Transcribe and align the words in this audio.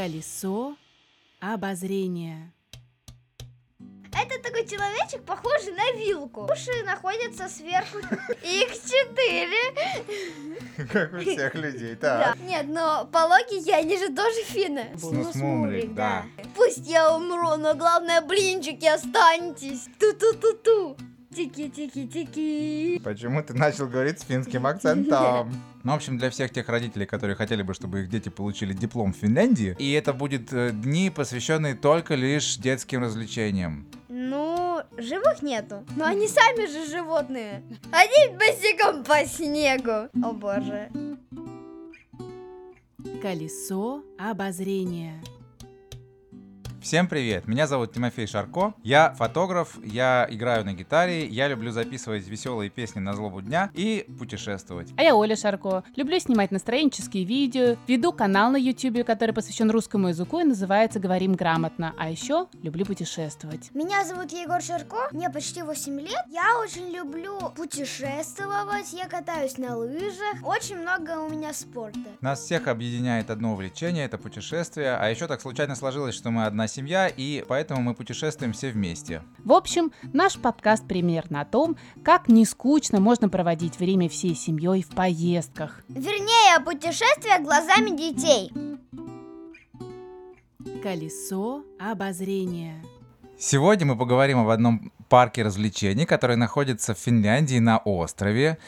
Колесо 0.00 0.76
обозрения. 1.40 2.54
Это 4.14 4.42
такой 4.42 4.66
человечек, 4.66 5.22
похожий 5.26 5.74
на 5.74 5.92
вилку. 5.92 6.44
Уши 6.50 6.82
находятся 6.86 7.50
сверху. 7.50 7.98
Их 8.42 8.72
четыре. 8.72 9.58
Как 10.90 11.12
у 11.12 11.18
всех 11.18 11.54
людей, 11.54 11.94
Да. 12.00 12.24
так. 12.32 12.38
Нет, 12.40 12.64
но 12.68 13.10
по 13.12 13.26
логике 13.26 13.74
они 13.74 13.98
же 13.98 14.08
тоже 14.08 14.42
финны. 14.44 14.90
Снусмумрик, 14.98 15.92
да. 15.92 16.24
Пусть 16.54 16.86
я 16.86 17.14
умру, 17.14 17.56
но 17.58 17.74
главное, 17.74 18.22
блинчики 18.22 18.86
останьтесь. 18.86 19.86
Ту-ту-ту-ту. 19.98 20.96
Тики-тики-тики. 21.34 23.00
Почему 23.04 23.42
ты 23.42 23.54
начал 23.54 23.86
говорить 23.86 24.18
с 24.20 24.24
финским 24.24 24.66
акцентом? 24.66 25.52
Ну, 25.82 25.92
в 25.92 25.94
общем, 25.94 26.18
для 26.18 26.28
всех 26.28 26.50
тех 26.50 26.68
родителей, 26.68 27.06
которые 27.06 27.36
хотели 27.36 27.62
бы, 27.62 27.72
чтобы 27.72 28.02
их 28.02 28.10
дети 28.10 28.28
получили 28.28 28.74
диплом 28.74 29.14
в 29.14 29.16
Финляндии, 29.16 29.74
и 29.78 29.92
это 29.92 30.12
будет 30.12 30.52
э, 30.52 30.72
дни, 30.72 31.08
посвященные 31.08 31.74
только 31.74 32.16
лишь 32.16 32.56
детским 32.58 33.02
развлечениям. 33.02 33.86
Ну, 34.10 34.82
живых 34.98 35.40
нету. 35.40 35.82
Но 35.96 36.04
они 36.04 36.28
сами 36.28 36.66
же 36.66 36.86
животные. 36.86 37.62
Они 37.92 38.36
босиком 38.36 39.04
по 39.04 39.24
снегу. 39.24 40.10
О 40.22 40.32
боже. 40.32 40.90
Колесо 43.22 44.04
обозрения. 44.18 45.22
Всем 46.82 47.08
привет, 47.08 47.46
меня 47.46 47.66
зовут 47.66 47.92
Тимофей 47.92 48.26
Шарко, 48.26 48.72
я 48.82 49.12
фотограф, 49.12 49.76
я 49.84 50.26
играю 50.30 50.64
на 50.64 50.72
гитаре, 50.72 51.26
я 51.26 51.46
люблю 51.46 51.72
записывать 51.72 52.26
веселые 52.26 52.70
песни 52.70 53.00
на 53.00 53.12
злобу 53.12 53.42
дня 53.42 53.70
и 53.74 54.06
путешествовать. 54.18 54.88
А 54.96 55.02
я 55.02 55.14
Оля 55.14 55.36
Шарко. 55.36 55.84
Люблю 55.94 56.18
снимать 56.18 56.50
настроенческие 56.50 57.24
видео, 57.24 57.76
веду 57.86 58.12
канал 58.12 58.50
на 58.50 58.56
YouTube, 58.56 59.04
который 59.04 59.34
посвящен 59.34 59.70
русскому 59.70 60.08
языку 60.08 60.40
и 60.40 60.44
называется 60.44 60.98
«Говорим 61.00 61.34
грамотно». 61.34 61.94
А 61.98 62.08
еще 62.08 62.46
люблю 62.62 62.86
путешествовать. 62.86 63.70
Меня 63.74 64.02
зовут 64.06 64.32
Егор 64.32 64.62
Шарко, 64.62 65.10
мне 65.12 65.28
почти 65.28 65.62
8 65.62 66.00
лет. 66.00 66.24
Я 66.30 66.58
очень 66.62 66.88
люблю 66.88 67.38
путешествовать, 67.54 68.90
я 68.94 69.06
катаюсь 69.06 69.58
на 69.58 69.76
лыжах. 69.76 70.36
Очень 70.42 70.78
много 70.78 71.18
у 71.20 71.28
меня 71.28 71.52
спорта. 71.52 72.00
Нас 72.22 72.40
всех 72.40 72.68
объединяет 72.68 73.28
одно 73.28 73.52
увлечение, 73.52 74.06
это 74.06 74.16
путешествие, 74.16 74.96
а 74.96 75.10
еще 75.10 75.26
так 75.26 75.42
случайно 75.42 75.76
сложилось, 75.76 76.14
что 76.14 76.30
мы 76.30 76.46
одна 76.46 76.69
семья, 76.70 77.08
и 77.08 77.44
поэтому 77.46 77.82
мы 77.82 77.94
путешествуем 77.94 78.52
все 78.52 78.70
вместе. 78.70 79.22
В 79.44 79.52
общем, 79.52 79.92
наш 80.12 80.38
подкаст 80.38 80.86
примерно 80.86 81.40
о 81.40 81.44
том, 81.44 81.76
как 82.04 82.28
не 82.28 82.44
скучно 82.44 83.00
можно 83.00 83.28
проводить 83.28 83.78
время 83.78 84.08
всей 84.08 84.34
семьей 84.34 84.82
в 84.82 84.88
поездках. 84.90 85.82
Вернее, 85.88 86.60
путешествие 86.64 87.38
глазами 87.40 87.96
детей. 87.96 88.52
Колесо 90.82 91.62
обозрения. 91.78 92.82
Сегодня 93.38 93.86
мы 93.86 93.96
поговорим 93.96 94.38
об 94.38 94.48
одном 94.48 94.92
парке 95.08 95.42
развлечений, 95.42 96.04
который 96.06 96.36
находится 96.36 96.94
в 96.94 96.98
Финляндии 96.98 97.58
на 97.58 97.78
острове. 97.78 98.58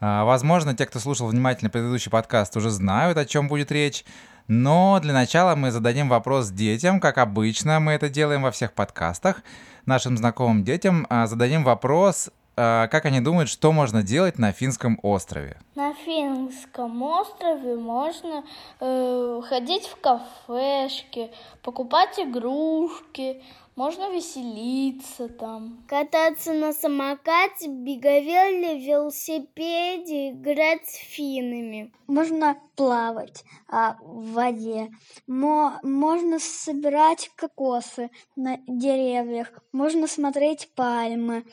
А, 0.00 0.24
Возможно, 0.24 0.74
те, 0.74 0.86
кто 0.86 0.98
слушал 0.98 1.28
внимательно 1.28 1.70
предыдущий 1.70 2.10
подкаст, 2.10 2.56
уже 2.56 2.70
знают, 2.70 3.18
о 3.18 3.24
чем 3.24 3.48
будет 3.48 3.72
речь. 3.72 4.04
Но 4.48 4.98
для 5.00 5.12
начала 5.12 5.54
мы 5.56 5.70
зададим 5.70 6.08
вопрос 6.08 6.48
детям, 6.48 7.00
как 7.00 7.18
обычно 7.18 7.80
мы 7.80 7.92
это 7.92 8.08
делаем 8.08 8.42
во 8.42 8.50
всех 8.50 8.72
подкастах. 8.72 9.42
Нашим 9.84 10.16
знакомым 10.16 10.64
детям 10.64 11.06
а, 11.10 11.26
зададим 11.26 11.64
вопрос, 11.64 12.30
а, 12.56 12.86
как 12.88 13.04
они 13.04 13.20
думают, 13.20 13.50
что 13.50 13.72
можно 13.72 14.02
делать 14.02 14.38
на 14.38 14.52
финском 14.52 14.98
острове. 15.02 15.58
На 15.74 15.92
Финском 15.92 17.02
острове 17.02 17.76
можно 17.76 18.42
э, 18.80 19.42
ходить 19.46 19.86
в 19.86 20.00
кафешки, 20.00 21.30
покупать 21.62 22.18
игрушки, 22.18 23.42
можно 23.78 24.10
веселиться 24.10 25.28
там. 25.28 25.84
Кататься 25.86 26.52
на 26.52 26.72
самокате, 26.72 27.68
беговеле, 27.68 28.84
велосипеде, 28.84 30.30
играть 30.30 30.84
с 30.88 30.96
финами. 30.96 31.92
Можно 32.08 32.60
плавать 32.74 33.44
а, 33.68 33.96
в 34.02 34.32
воде. 34.32 34.88
Мо- 35.28 35.78
можно 35.84 36.40
собирать 36.40 37.30
кокосы 37.36 38.10
на 38.34 38.56
деревьях. 38.66 39.52
Можно 39.70 40.08
смотреть 40.08 40.74
пальмы. 40.74 41.44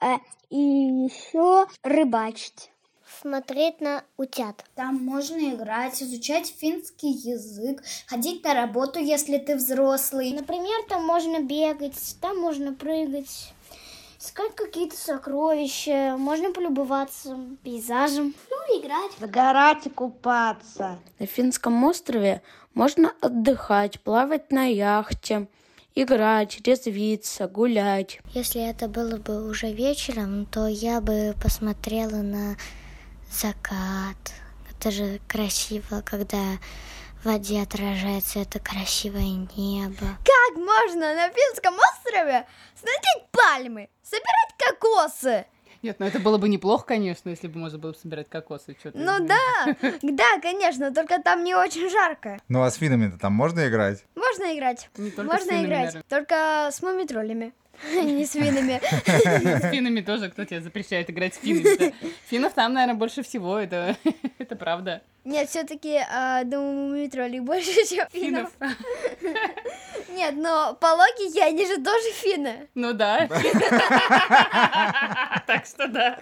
А, 0.00 0.16
и 0.50 0.58
еще 0.58 1.66
рыбачить. 1.84 2.72
Смотреть 3.20 3.80
на 3.80 4.04
утят. 4.16 4.64
Там 4.74 4.94
можно 4.96 5.36
играть, 5.54 6.02
изучать 6.02 6.54
финский 6.56 7.10
язык, 7.10 7.82
ходить 8.06 8.44
на 8.44 8.54
работу, 8.54 9.00
если 9.00 9.38
ты 9.38 9.56
взрослый. 9.56 10.32
Например, 10.32 10.76
там 10.88 11.04
можно 11.04 11.40
бегать, 11.40 12.16
там 12.20 12.38
можно 12.38 12.74
прыгать, 12.74 13.52
искать 14.20 14.54
какие-то 14.54 14.96
сокровища, 14.96 16.16
можно 16.18 16.52
полюбоваться 16.52 17.38
пейзажем. 17.62 18.34
Ну, 18.50 18.80
играть. 18.80 19.12
Загорать 19.18 19.86
и 19.86 19.90
купаться. 19.90 20.98
На 21.18 21.26
Финском 21.26 21.82
острове 21.84 22.42
можно 22.74 23.12
отдыхать, 23.20 24.00
плавать 24.00 24.52
на 24.52 24.66
яхте, 24.66 25.48
играть, 25.94 26.60
резвиться, 26.64 27.48
гулять. 27.48 28.20
Если 28.34 28.60
это 28.60 28.86
было 28.86 29.16
бы 29.16 29.48
уже 29.48 29.72
вечером, 29.72 30.46
то 30.46 30.68
я 30.68 31.00
бы 31.00 31.34
посмотрела 31.42 32.22
на 32.22 32.56
закат. 33.30 34.16
Это 34.70 34.90
же 34.90 35.20
красиво, 35.26 36.02
когда 36.04 36.58
в 37.22 37.26
воде 37.26 37.62
отражается 37.62 38.40
это 38.40 38.60
красивое 38.60 39.46
небо. 39.56 40.06
Как 40.24 40.56
можно 40.56 41.14
на 41.14 41.28
Финском 41.30 41.74
острове 41.74 42.46
смотреть 42.74 43.26
пальмы, 43.32 43.88
собирать 44.02 44.54
кокосы? 44.58 45.46
Нет, 45.82 46.00
ну 46.00 46.06
это 46.06 46.18
было 46.18 46.38
бы 46.38 46.48
неплохо, 46.48 46.84
конечно, 46.86 47.28
если 47.28 47.46
бы 47.46 47.58
можно 47.58 47.78
было 47.78 47.92
собирать 47.92 48.28
кокосы. 48.28 48.76
Ты 48.82 48.90
Ну 48.94 49.24
да, 49.26 49.76
да, 50.02 50.40
конечно, 50.40 50.92
только 50.92 51.22
там 51.22 51.44
не 51.44 51.54
очень 51.54 51.88
жарко. 51.88 52.38
Ну 52.48 52.62
а 52.62 52.70
с 52.70 52.76
финами-то 52.76 53.18
там 53.18 53.32
можно 53.32 53.68
играть? 53.68 54.04
Можно 54.16 54.56
играть. 54.56 54.90
Не 54.96 55.10
только 55.10 55.30
с 55.30 55.34
Можно 55.34 55.50
играть. 55.64 55.68
наверное. 55.94 56.02
Только 56.08 56.70
с 56.72 56.82
мумитроллями. 56.82 57.52
Не 58.04 58.24
с 58.24 58.32
финами. 58.32 58.80
С 59.60 59.70
финами 59.70 60.00
тоже 60.00 60.30
кто 60.30 60.44
тебе 60.44 60.60
запрещает 60.60 61.10
играть 61.10 61.34
с 61.34 61.38
финами. 61.38 61.94
Финнов 62.28 62.52
там, 62.52 62.72
наверное, 62.74 62.98
больше 62.98 63.22
всего, 63.22 63.58
это, 63.58 63.96
это 64.38 64.56
правда. 64.56 65.02
Нет, 65.24 65.48
все-таки, 65.50 66.00
думаю, 66.44 66.88
мумитроллей 66.90 67.40
больше, 67.40 67.86
чем. 67.88 68.06
Финнов. 68.10 68.50
Нет, 70.10 70.34
но 70.36 70.74
по 70.80 70.86
логике 70.86 71.44
они 71.44 71.66
же 71.66 71.76
тоже 71.82 72.12
финны. 72.14 72.68
Ну 72.74 72.94
да. 72.94 73.28
Так 75.46 75.66
что 75.66 75.86
да. 75.86 76.18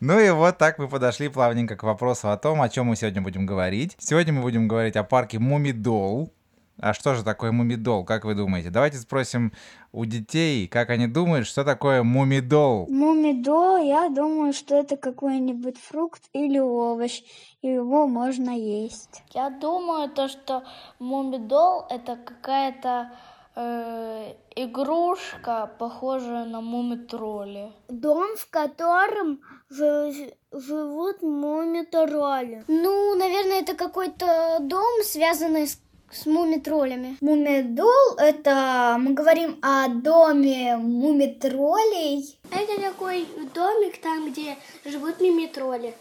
Ну 0.00 0.18
и 0.18 0.30
вот 0.30 0.58
так 0.58 0.78
мы 0.78 0.88
подошли 0.88 1.28
плавненько 1.28 1.76
к 1.76 1.82
вопросу 1.84 2.30
о 2.30 2.36
том, 2.36 2.60
о 2.62 2.68
чем 2.68 2.86
мы 2.86 2.96
сегодня 2.96 3.22
будем 3.22 3.46
говорить. 3.46 3.94
Сегодня 3.98 4.32
мы 4.32 4.42
будем 4.42 4.66
говорить 4.68 4.96
о 4.96 5.04
парке 5.04 5.38
Мумидол. 5.38 6.32
А 6.78 6.92
что 6.92 7.14
же 7.14 7.24
такое 7.24 7.52
Мумидол, 7.52 8.04
как 8.04 8.24
вы 8.24 8.34
думаете? 8.34 8.70
Давайте 8.70 8.98
спросим 8.98 9.52
у 9.92 10.04
детей, 10.04 10.68
как 10.68 10.90
они 10.90 11.06
думают, 11.06 11.46
что 11.46 11.64
такое 11.64 12.02
Мумидол. 12.02 12.86
Мумидол, 12.88 13.78
я 13.78 14.08
думаю, 14.10 14.52
что 14.52 14.74
это 14.76 14.96
какой-нибудь 14.96 15.78
фрукт 15.78 16.22
или 16.34 16.58
овощ, 16.58 17.22
и 17.62 17.68
его 17.68 18.06
можно 18.06 18.50
есть. 18.50 19.22
Я 19.32 19.48
думаю, 19.50 20.10
то, 20.10 20.28
что 20.28 20.64
Мумидол 20.98 21.86
это 21.88 22.16
какая-то 22.16 23.10
э, 23.56 24.34
игрушка, 24.54 25.70
похожая 25.78 26.44
на 26.44 26.60
мумитроли. 26.60 27.72
Дом, 27.88 28.36
в 28.36 28.48
котором 28.50 29.40
жи- 29.70 30.34
живут 30.52 31.22
мумитроли. 31.22 32.64
Ну, 32.68 33.14
наверное, 33.16 33.60
это 33.62 33.74
какой-то 33.74 34.58
дом, 34.60 35.02
связанный 35.02 35.66
с, 35.66 35.80
с 36.10 36.26
мумитроллями. 36.26 37.16
Мумидол— 37.20 38.16
это 38.18 38.96
мы 38.98 39.12
говорим 39.12 39.58
о 39.62 39.88
доме 39.88 40.76
мумитролей. 40.76 42.38
Это 42.50 42.80
такой 42.80 43.26
домик 43.54 44.00
там, 44.00 44.30
где 44.30 44.56
живут 44.84 45.20
мимитроли. 45.20 45.94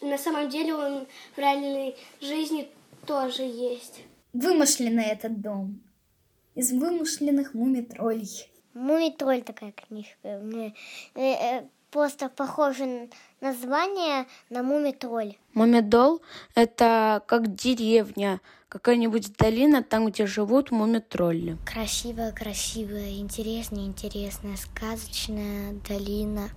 На 0.00 0.18
самом 0.18 0.48
деле 0.48 0.74
он 0.74 1.06
в 1.34 1.38
реальной 1.38 1.96
жизни 2.20 2.68
тоже 3.06 3.42
есть. 3.42 4.02
Вымышленный 4.32 5.04
этот 5.04 5.40
дом. 5.40 5.80
Из 6.54 6.72
вымышленных 6.72 7.54
мумитролей. 7.54 8.50
Мумитроль 8.74 9.42
такая 9.42 9.72
книжка. 9.72 10.38
Мне, 10.42 10.74
э, 11.14 11.32
э, 11.32 11.68
просто 11.90 12.28
похоже 12.28 13.08
название 13.40 14.26
на 14.50 14.62
мумитроль. 14.62 15.36
Мумидол— 15.54 16.22
это 16.54 17.22
как 17.26 17.54
деревня, 17.54 18.40
какая-нибудь 18.68 19.36
долина, 19.36 19.82
там, 19.82 20.06
где 20.06 20.26
живут 20.26 20.70
мумитролли. 20.70 21.56
Красивая, 21.64 22.32
красивая, 22.32 23.18
интересная, 23.18 23.84
интересная, 23.84 24.56
сказочная 24.56 25.74
долина. 25.88 26.50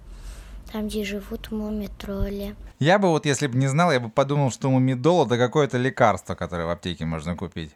Там, 0.72 0.88
где 0.88 1.04
живут 1.04 1.52
мумитроли. 1.52 2.56
Я 2.80 2.98
бы 2.98 3.10
вот, 3.10 3.26
если 3.26 3.48
бы 3.48 3.58
не 3.58 3.68
знал, 3.68 3.92
я 3.92 4.00
бы 4.00 4.10
подумал, 4.10 4.52
что 4.52 4.70
Мумидол 4.70 5.26
это 5.26 5.38
какое-то 5.38 5.78
лекарство, 5.78 6.34
которое 6.34 6.66
в 6.66 6.70
аптеке 6.70 7.04
можно 7.04 7.36
купить. 7.36 7.76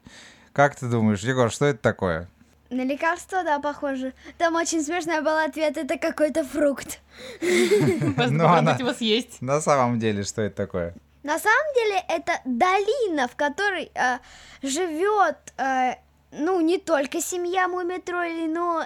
Как 0.54 0.76
ты 0.76 0.88
думаешь, 0.88 1.22
Егор, 1.22 1.52
что 1.52 1.66
это 1.66 1.80
такое? 1.80 2.30
На 2.70 2.84
лекарство, 2.84 3.44
да, 3.44 3.60
похоже. 3.60 4.14
Там 4.38 4.56
очень 4.56 4.82
смешной 4.82 5.22
был 5.22 5.38
ответ, 5.38 5.78
это 5.78 5.98
какой-то 5.98 6.44
фрукт. 6.44 7.00
Ну, 7.42 8.14
попробовать 8.14 8.80
его 8.80 8.94
съесть. 8.94 9.42
На 9.42 9.62
самом 9.62 10.00
деле, 10.00 10.24
что 10.24 10.42
это 10.42 10.56
такое? 10.56 10.96
На 11.24 11.40
самом 11.40 11.74
деле 11.74 12.04
это 12.08 12.40
долина, 12.46 13.28
в 13.28 13.36
которой 13.36 13.92
э, 13.96 14.20
живет, 14.62 15.38
э, 15.58 15.96
ну, 16.38 16.62
не 16.62 16.78
только 16.78 17.22
семья 17.22 17.68
Мумитролей, 17.68 18.48
но 18.48 18.84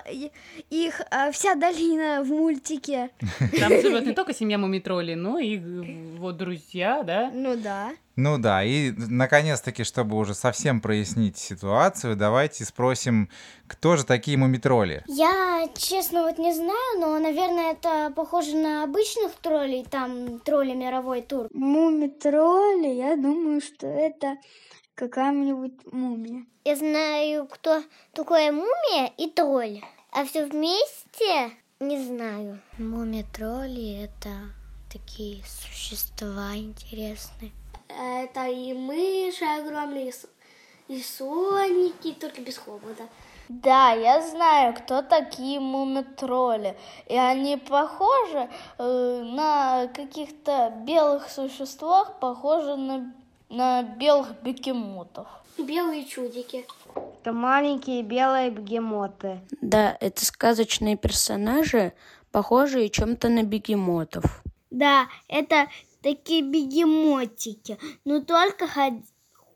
их 0.70 1.02
э, 1.12 1.32
вся 1.32 1.56
долина 1.56 2.24
в 2.24 2.30
мультике. 2.30 3.10
Там 3.60 3.70
живет 3.82 4.06
не 4.06 4.14
только 4.14 4.34
семья 4.34 4.58
Мумитролей, 4.58 5.16
но 5.16 5.40
и 5.40 5.58
э, 5.58 6.18
вот 6.18 6.38
друзья, 6.38 7.04
да? 7.04 7.32
Ну 7.34 7.56
да. 7.56 7.92
Ну 8.16 8.38
да, 8.38 8.66
и 8.66 8.92
наконец-таки, 8.92 9.86
чтобы 9.86 10.18
уже 10.18 10.34
совсем 10.34 10.82
прояснить 10.82 11.38
ситуацию, 11.38 12.18
давайте 12.18 12.66
спросим, 12.66 13.30
кто 13.66 13.96
же 13.96 14.04
такие 14.04 14.38
мумитроли? 14.38 15.04
Я, 15.08 15.70
честно, 15.78 16.24
вот 16.24 16.38
не 16.38 16.54
знаю, 16.54 17.00
но, 17.00 17.18
наверное, 17.18 17.72
это 17.72 18.12
похоже 18.14 18.58
на 18.58 18.84
обычных 18.84 19.32
троллей, 19.42 19.86
там 19.90 20.40
тролли 20.40 20.74
мировой 20.74 21.22
тур. 21.22 21.48
Мумитроли, 21.54 22.90
я 22.90 23.16
думаю, 23.16 23.62
что 23.62 23.88
это 23.88 24.38
какая-нибудь 25.00 25.94
мумия. 25.94 26.46
Я 26.66 26.76
знаю, 26.76 27.48
кто 27.48 27.82
такое 28.12 28.52
мумия 28.52 29.14
и 29.18 29.30
тролль, 29.30 29.82
а 30.12 30.26
все 30.26 30.46
вместе 30.46 31.52
не 31.80 32.04
знаю. 32.04 32.60
Мумитроли— 32.78 34.04
это 34.04 34.30
такие 34.92 35.42
существа 35.46 36.58
интересные. 36.58 37.52
Это 37.88 38.48
и 38.48 38.74
мыши 38.74 39.46
огромные, 39.46 40.12
и 40.90 41.02
соники, 41.02 42.12
только 42.20 42.42
без 42.42 42.58
хобота. 42.58 43.04
Да, 43.48 43.94
я 43.94 44.22
знаю, 44.22 44.76
кто 44.76 45.02
такие 45.02 45.60
мумитроли. 45.60 46.78
И 47.08 47.16
они 47.16 47.58
похожи 47.58 48.50
э, 48.78 49.24
на 49.24 49.88
каких-то 49.88 50.72
белых 50.86 51.30
существах, 51.32 52.20
похожи 52.20 52.76
на, 52.76 53.12
на 53.50 53.84
белых 53.84 54.42
бегемотов. 54.44 55.28
Белые 55.58 56.06
чудики. 56.06 56.66
Это 57.22 57.34
маленькие 57.34 58.02
белые 58.04 58.50
бегемоты. 58.50 59.40
Да, 59.62 59.98
это 60.00 60.26
сказочные 60.26 60.96
персонажи, 60.96 61.94
похожие 62.32 62.90
чем-то 62.90 63.28
на 63.30 63.44
бегемотов. 63.44 64.42
Да, 64.70 65.08
это 65.28 65.68
такие 66.02 66.44
бегемотики, 66.44 67.78
но 68.06 68.22
только 68.22 68.68
ход- 68.68 69.04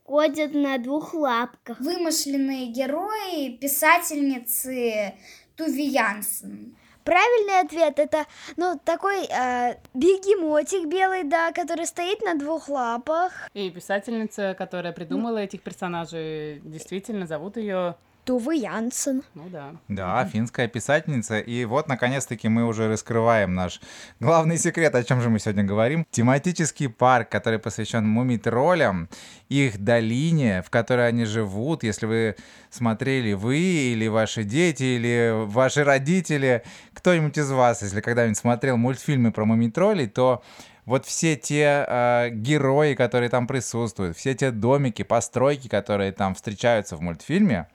ходят 0.03 0.53
на 0.53 0.77
двух 0.77 1.13
лапках. 1.13 1.79
Вымышленные 1.79 2.67
герои 2.67 3.55
писательницы 3.57 5.13
Туви 5.55 5.85
Янсен. 5.85 6.75
Правильный 7.03 7.59
ответ 7.61 7.99
это, 7.99 8.25
ну, 8.55 8.79
такой 8.83 9.25
э, 9.25 9.75
бегемотик 9.93 10.87
белый, 10.87 11.23
да, 11.23 11.51
который 11.51 11.85
стоит 11.85 12.21
на 12.21 12.35
двух 12.35 12.69
лапах. 12.69 13.49
И 13.53 13.69
писательница, 13.69 14.55
которая 14.57 14.93
придумала 14.93 15.37
этих 15.39 15.61
персонажей, 15.61 16.61
действительно 16.63 17.27
зовут 17.27 17.57
ее, 17.57 17.95
Тувы 18.25 18.55
Янсен. 18.55 19.21
ну 19.33 19.49
да. 19.49 19.75
Да, 19.89 20.25
финская 20.25 20.67
писательница. 20.69 21.39
И 21.39 21.65
вот, 21.65 21.89
наконец-таки, 21.89 22.47
мы 22.47 22.65
уже 22.65 22.87
раскрываем 22.87 23.53
наш 23.53 23.81
главный 24.21 24.57
секрет, 24.57 24.95
о 24.95 25.03
чем 25.03 25.21
же 25.21 25.29
мы 25.29 25.39
сегодня 25.39 25.63
говорим. 25.65 26.05
Тематический 26.09 26.87
парк, 26.87 27.27
который 27.29 27.59
посвящен 27.59 28.07
мумитролям, 28.07 29.09
их 29.49 29.77
долине, 29.83 30.61
в 30.61 30.69
которой 30.69 31.07
они 31.09 31.25
живут. 31.25 31.83
Если 31.83 32.05
вы 32.05 32.35
смотрели 32.69 33.33
вы 33.33 33.59
или 33.59 34.07
ваши 34.07 34.43
дети, 34.43 34.83
или 34.83 35.45
ваши 35.45 35.83
родители, 35.83 36.63
кто-нибудь 36.93 37.37
из 37.37 37.51
вас, 37.51 37.81
если 37.81 37.99
когда-нибудь 37.99 38.37
смотрел 38.37 38.77
мультфильмы 38.77 39.33
про 39.33 39.43
мумитролей, 39.43 40.07
то 40.07 40.41
вот 40.85 41.05
все 41.05 41.35
те 41.35 41.85
э, 41.87 42.29
герои, 42.31 42.93
которые 42.93 43.29
там 43.29 43.47
присутствуют, 43.47 44.17
все 44.17 44.33
те 44.33 44.51
домики, 44.51 45.03
постройки, 45.03 45.67
которые 45.67 46.11
там 46.11 46.35
встречаются 46.35 46.97
в 46.97 47.01
мультфильме, 47.01 47.67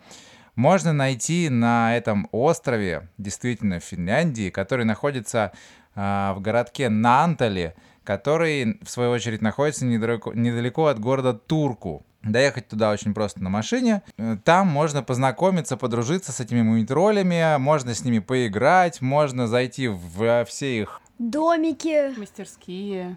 можно 0.59 0.93
найти 0.93 1.49
на 1.49 1.97
этом 1.97 2.29
острове, 2.33 3.09
действительно 3.17 3.79
в 3.79 3.85
Финляндии, 3.85 4.51
который 4.51 4.85
находится 4.85 5.53
а, 5.95 6.35
в 6.35 6.41
городке 6.41 6.89
Нантали, 6.89 7.77
который, 8.03 8.81
в 8.83 8.91
свою 8.91 9.13
очередь, 9.13 9.41
находится 9.41 9.85
недалеко, 9.85 10.33
недалеко 10.35 10.87
от 10.87 10.99
города 10.99 11.33
Турку. 11.33 12.05
Доехать 12.25 12.67
туда 12.67 12.91
очень 12.91 13.15
просто 13.15 13.41
на 13.41 13.51
машине. 13.51 14.03
Э, 14.19 14.37
Там 14.45 14.67
можно 14.67 15.05
познакомиться, 15.05 15.77
подружиться 15.77 16.33
с 16.33 16.41
этими 16.41 16.63
мумитролями, 16.63 17.57
можно 17.59 17.95
с 17.95 18.05
ними 18.05 18.19
поиграть, 18.19 19.01
можно 19.01 19.47
зайти 19.47 19.87
в 19.87 20.45
все 20.45 20.81
их 20.81 21.01
Домики. 21.21 22.19
Мастерские. 22.19 23.17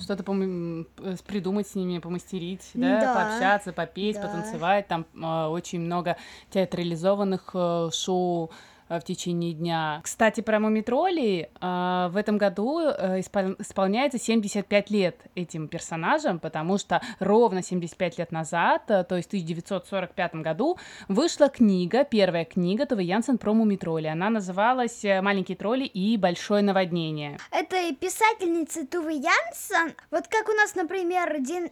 Что-то 0.00 0.22
пом- 0.24 0.86
э, 0.98 1.16
придумать 1.26 1.68
с 1.68 1.74
ними, 1.76 1.98
помастерить, 1.98 2.70
да, 2.74 3.00
Да. 3.00 3.14
пообщаться, 3.14 3.72
попеть, 3.72 4.16
Да. 4.16 4.22
потанцевать. 4.22 4.88
Там 4.88 5.06
э, 5.14 5.46
очень 5.46 5.80
много 5.80 6.16
театрализованных 6.50 7.50
э, 7.54 7.90
шоу 7.92 8.50
в 8.88 9.00
течение 9.00 9.52
дня. 9.52 10.00
Кстати, 10.02 10.40
про 10.40 10.60
мумитролей. 10.60 11.48
э, 11.60 12.08
в 12.10 12.16
этом 12.16 12.38
году 12.38 12.80
э, 12.80 13.20
испол- 13.20 13.56
исполняется 13.58 14.18
75 14.18 14.90
лет 14.90 15.16
этим 15.34 15.68
персонажам, 15.68 16.38
потому 16.38 16.78
что 16.78 17.00
ровно 17.18 17.62
75 17.62 18.18
лет 18.18 18.32
назад, 18.32 18.82
э, 18.90 19.04
то 19.04 19.16
есть 19.16 19.28
в 19.28 19.32
1945 19.32 20.34
году, 20.36 20.78
вышла 21.08 21.48
книга, 21.48 22.04
первая 22.04 22.44
книга 22.44 22.86
Тувы 22.86 23.02
Янсен 23.02 23.38
про 23.38 23.52
мумитроли. 23.54 24.06
Она 24.06 24.30
называлась 24.30 25.04
э, 25.04 25.20
«Маленькие 25.22 25.56
тролли 25.56 25.84
и 25.84 26.16
большое 26.16 26.62
наводнение». 26.62 27.38
этой 27.50 27.94
писательницы 27.94 28.86
Тувы 28.86 29.14
Янсен, 29.14 29.94
вот 30.10 30.28
как 30.28 30.48
у 30.48 30.52
нас, 30.52 30.74
например, 30.74 31.40
день 31.40 31.70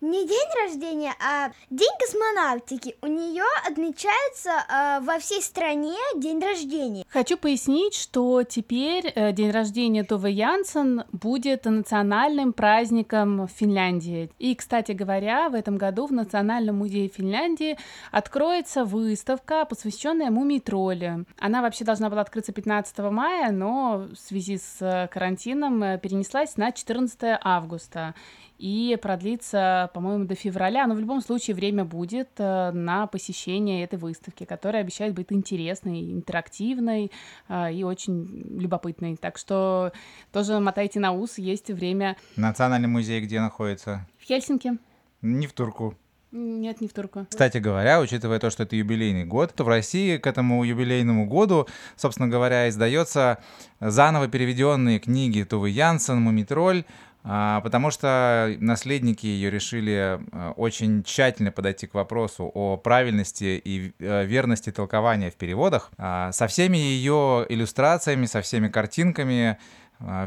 не 0.00 0.26
день 0.26 0.48
рождения, 0.64 1.12
а 1.20 1.50
день 1.70 1.92
космонавтики. 1.98 2.96
У 3.02 3.06
нее 3.06 3.44
отмечается 3.66 4.50
э, 4.50 5.00
во 5.04 5.18
всей 5.18 5.42
стране 5.42 5.96
день 6.16 6.40
рождения. 6.40 7.04
Хочу 7.08 7.36
пояснить, 7.36 7.94
что 7.94 8.42
теперь 8.42 9.12
э, 9.14 9.32
день 9.32 9.50
рождения 9.50 10.04
Тувы 10.04 10.30
Янсен 10.30 11.04
будет 11.12 11.66
национальным 11.66 12.52
праздником 12.52 13.46
Финляндии. 13.48 14.30
И, 14.38 14.54
кстати 14.54 14.92
говоря, 14.92 15.48
в 15.48 15.54
этом 15.54 15.76
году 15.76 16.06
в 16.06 16.12
Национальном 16.12 16.78
музее 16.78 17.08
Финляндии 17.08 17.76
откроется 18.10 18.84
выставка, 18.84 19.64
посвященная 19.64 20.30
мумии 20.30 20.58
тролли. 20.58 21.24
Она 21.38 21.62
вообще 21.62 21.84
должна 21.84 22.08
была 22.08 22.22
открыться 22.22 22.52
15 22.52 22.98
мая, 23.10 23.50
но 23.52 24.06
в 24.12 24.16
связи 24.16 24.58
с 24.58 24.76
э, 24.80 25.08
карантином 25.08 25.82
э, 25.82 25.98
перенеслась 25.98 26.56
на 26.56 26.72
14 26.72 27.38
августа 27.42 28.14
и 28.60 28.98
продлится, 29.00 29.90
по-моему, 29.94 30.26
до 30.26 30.34
февраля. 30.34 30.86
Но 30.86 30.94
в 30.94 31.00
любом 31.00 31.22
случае 31.22 31.56
время 31.56 31.84
будет 31.86 32.28
э, 32.36 32.70
на 32.72 33.06
посещение 33.06 33.82
этой 33.82 33.98
выставки, 33.98 34.44
которая 34.44 34.82
обещает 34.82 35.14
быть 35.14 35.28
интересной, 35.30 36.12
интерактивной 36.12 37.10
э, 37.48 37.72
и 37.72 37.82
очень 37.84 38.60
любопытной. 38.60 39.16
Так 39.16 39.38
что 39.38 39.92
тоже 40.30 40.60
мотайте 40.60 41.00
на 41.00 41.12
ус, 41.12 41.38
есть 41.38 41.70
время 41.70 42.16
Национальный 42.36 42.88
музей 42.88 43.20
где 43.22 43.40
находится? 43.40 44.06
в 44.18 44.24
Хельсинки. 44.24 44.76
Не 45.22 45.46
в 45.46 45.54
Турку. 45.54 45.94
Нет, 46.32 46.80
не 46.80 46.86
в 46.86 46.92
Турку. 46.92 47.26
Кстати 47.28 47.58
говоря, 47.58 48.00
учитывая 48.00 48.38
то, 48.38 48.50
что 48.50 48.62
это 48.62 48.76
юбилейный 48.76 49.24
год, 49.24 49.52
то 49.52 49.64
в 49.64 49.68
России 49.68 50.16
к 50.16 50.26
этому 50.28 50.62
юбилейному 50.62 51.26
году, 51.26 51.66
собственно 51.96 52.28
говоря, 52.28 52.68
издается 52.68 53.38
заново 53.80 54.28
переведенные 54.28 55.00
книги 55.00 55.42
Тувы 55.42 55.70
Янсен, 55.70 56.20
Мумитроль, 56.20 56.84
а, 56.84 57.09
потому 57.22 57.90
что 57.90 58.54
наследники 58.60 59.26
ее 59.26 59.50
решили 59.50 60.18
а, 60.32 60.52
очень 60.52 61.02
тщательно 61.02 61.52
подойти 61.52 61.86
к 61.86 61.94
вопросу 61.94 62.50
о 62.54 62.76
правильности 62.78 63.60
и 63.62 63.92
э, 63.98 64.24
верности 64.24 64.72
толкования 64.72 65.30
в 65.30 65.34
переводах, 65.34 65.90
а, 65.98 66.32
со 66.32 66.46
всеми 66.46 66.78
ее 66.78 67.44
иллюстрациями, 67.48 68.26
со 68.26 68.40
всеми 68.40 68.68
картинками, 68.68 69.58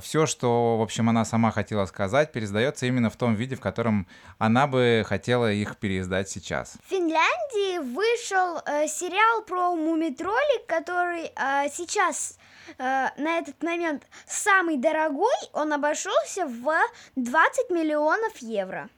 все, 0.01 0.25
что, 0.25 0.77
в 0.77 0.82
общем, 0.82 1.10
она 1.10 1.25
сама 1.25 1.51
хотела 1.51 1.86
сказать, 1.86 2.32
пересдается 2.32 2.86
именно 2.86 3.10
в 3.10 3.15
том 3.15 3.34
виде, 3.34 3.56
в 3.56 3.60
котором 3.60 4.08
она 4.38 4.68
бы 4.68 5.03
хотела 5.06 5.51
их 5.51 5.77
переиздать 5.77 6.30
сейчас. 6.30 6.75
В 6.86 6.89
Финляндии 6.89 7.80
вышел 7.80 8.62
э, 8.65 8.88
сериал 8.88 9.44
про 9.44 9.75
мумитролик, 9.75 10.65
который 10.68 11.25
э, 11.25 11.70
сейчас 11.72 12.38
э, 12.77 12.82
на 13.18 13.38
этот 13.39 13.62
момент 13.63 14.08
самый 14.27 14.77
дорогой. 14.77 15.34
Он 15.53 15.74
обошелся 15.74 16.46
в 16.46 16.72
20 17.15 17.70
миллионов 17.70 18.38
евро. 18.38 18.89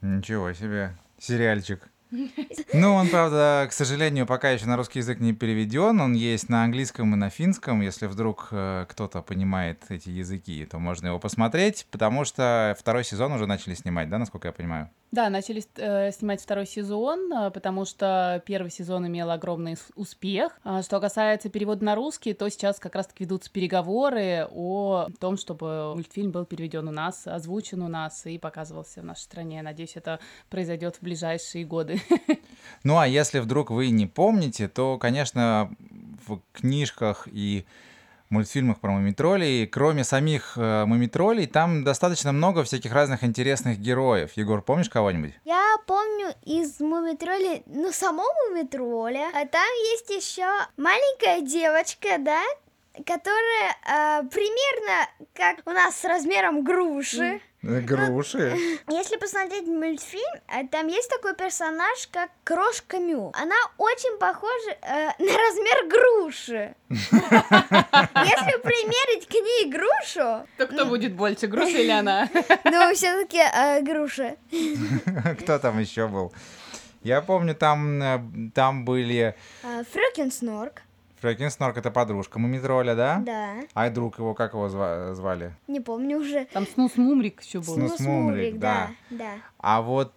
Ничего 0.00 0.52
себе, 0.52 0.96
сериальчик. 1.18 1.88
Ну, 2.72 2.94
он, 2.94 3.08
правда, 3.08 3.66
к 3.68 3.72
сожалению, 3.72 4.26
пока 4.26 4.50
еще 4.50 4.66
на 4.66 4.76
русский 4.76 5.00
язык 5.00 5.20
не 5.20 5.32
переведен. 5.32 6.00
Он 6.00 6.14
есть 6.14 6.48
на 6.48 6.64
английском 6.64 7.14
и 7.14 7.16
на 7.16 7.30
финском. 7.30 7.80
Если 7.80 8.06
вдруг 8.06 8.48
э, 8.50 8.86
кто-то 8.88 9.22
понимает 9.22 9.82
эти 9.88 10.10
языки, 10.10 10.64
то 10.66 10.78
можно 10.78 11.08
его 11.08 11.18
посмотреть, 11.18 11.86
потому 11.90 12.24
что 12.24 12.76
второй 12.78 13.04
сезон 13.04 13.32
уже 13.32 13.46
начали 13.46 13.74
снимать, 13.74 14.08
да, 14.08 14.18
насколько 14.18 14.48
я 14.48 14.52
понимаю? 14.52 14.90
Да, 15.12 15.30
начали 15.30 15.64
э, 15.76 16.10
снимать 16.10 16.42
второй 16.42 16.66
сезон, 16.66 17.32
э, 17.32 17.50
потому 17.50 17.84
что 17.84 18.42
первый 18.44 18.70
сезон 18.70 19.06
имел 19.06 19.30
огромный 19.30 19.76
успех. 19.94 20.58
А 20.64 20.82
что 20.82 21.00
касается 21.00 21.48
перевода 21.48 21.84
на 21.84 21.94
русский, 21.94 22.34
то 22.34 22.48
сейчас 22.50 22.78
как 22.78 22.94
раз-таки 22.96 23.24
ведутся 23.24 23.50
переговоры 23.50 24.46
о 24.50 25.06
том, 25.20 25.36
чтобы 25.36 25.94
мультфильм 25.94 26.32
был 26.32 26.44
переведен 26.44 26.88
у 26.88 26.90
нас, 26.90 27.26
озвучен 27.26 27.82
у 27.82 27.88
нас 27.88 28.26
и 28.26 28.36
показывался 28.38 29.00
в 29.00 29.04
нашей 29.04 29.20
стране. 29.20 29.62
Надеюсь, 29.62 29.96
это 29.96 30.18
произойдет 30.50 30.96
в 30.96 31.02
ближайшие 31.02 31.64
годы. 31.64 31.95
Ну 32.84 32.98
а 32.98 33.08
если 33.08 33.40
вдруг 33.40 33.70
вы 33.70 33.90
не 33.90 34.06
помните, 34.06 34.68
то, 34.68 34.96
конечно, 34.96 35.74
в 36.28 36.40
книжках 36.52 37.26
и 37.26 37.66
мультфильмах 38.30 38.80
про 38.80 38.92
мумитролей. 38.92 39.66
Кроме 39.66 40.04
самих 40.04 40.54
э, 40.56 40.84
мумитролей, 40.84 41.46
там 41.46 41.84
достаточно 41.84 42.32
много 42.32 42.64
всяких 42.64 42.92
разных 42.92 43.24
интересных 43.24 43.78
героев. 43.78 44.32
Егор, 44.34 44.62
помнишь 44.62 44.88
кого-нибудь? 44.88 45.32
Я 45.44 45.76
помню 45.86 46.34
из 46.44 46.80
мумитролей, 46.80 47.62
ну, 47.66 47.92
само 47.92 48.24
мумитроля, 48.48 49.30
а 49.34 49.46
там 49.46 49.68
есть 49.92 50.10
еще 50.10 50.48
маленькая 50.76 51.40
девочка, 51.40 52.18
да, 52.18 52.42
которая 53.04 54.22
э, 54.22 54.28
примерно 54.28 55.08
как 55.34 55.62
у 55.66 55.70
нас 55.70 55.96
с 55.96 56.04
размером 56.04 56.64
груши. 56.64 57.40
Груши. 57.66 58.56
Если 58.88 59.16
посмотреть 59.16 59.66
мультфильм, 59.66 60.40
э, 60.48 60.66
там 60.70 60.86
есть 60.86 61.10
такой 61.10 61.34
персонаж, 61.34 62.06
как 62.12 62.30
Крошка 62.44 62.98
Мю. 62.98 63.32
Она 63.34 63.56
очень 63.76 64.18
похожа 64.18 64.70
э, 64.82 65.10
на 65.18 65.32
размер 65.32 65.88
груши. 65.88 66.74
Если 66.88 68.60
примерить 68.62 69.26
к 69.26 69.32
ней 69.32 69.70
грушу... 69.70 70.46
То 70.56 70.66
кто 70.66 70.86
будет 70.86 71.14
больше, 71.14 71.48
груша 71.48 71.78
или 71.78 71.90
она? 71.90 72.28
Ну, 72.64 72.94
все-таки 72.94 73.38
э, 73.38 73.82
груша. 73.82 74.36
Кто 75.40 75.58
там 75.58 75.80
еще 75.80 76.06
был? 76.06 76.32
Я 77.02 77.20
помню, 77.20 77.54
там, 77.54 78.02
э, 78.02 78.20
там 78.54 78.84
были... 78.84 79.34
Фрёкин 79.62 80.30
Снорк. 80.30 80.82
Фрёкин 81.20 81.50
Снорк— 81.50 81.76
это 81.78 81.90
подружка 81.90 82.38
Мумитроля, 82.38 82.94
да? 82.94 83.22
Да. 83.24 83.54
А 83.74 83.90
друг 83.90 84.18
его, 84.18 84.34
как 84.34 84.52
его 84.52 84.68
звали? 84.68 85.54
Не 85.66 85.80
помню 85.80 86.18
уже. 86.18 86.46
Там 86.52 86.66
Снус 86.66 86.96
Мумрик 86.96 87.42
еще 87.42 87.60
был. 87.60 87.74
Снус 87.74 88.00
Мумрик, 88.00 88.58
да. 88.58 88.90
да. 89.10 89.34
А 89.58 89.80
вот 89.80 90.12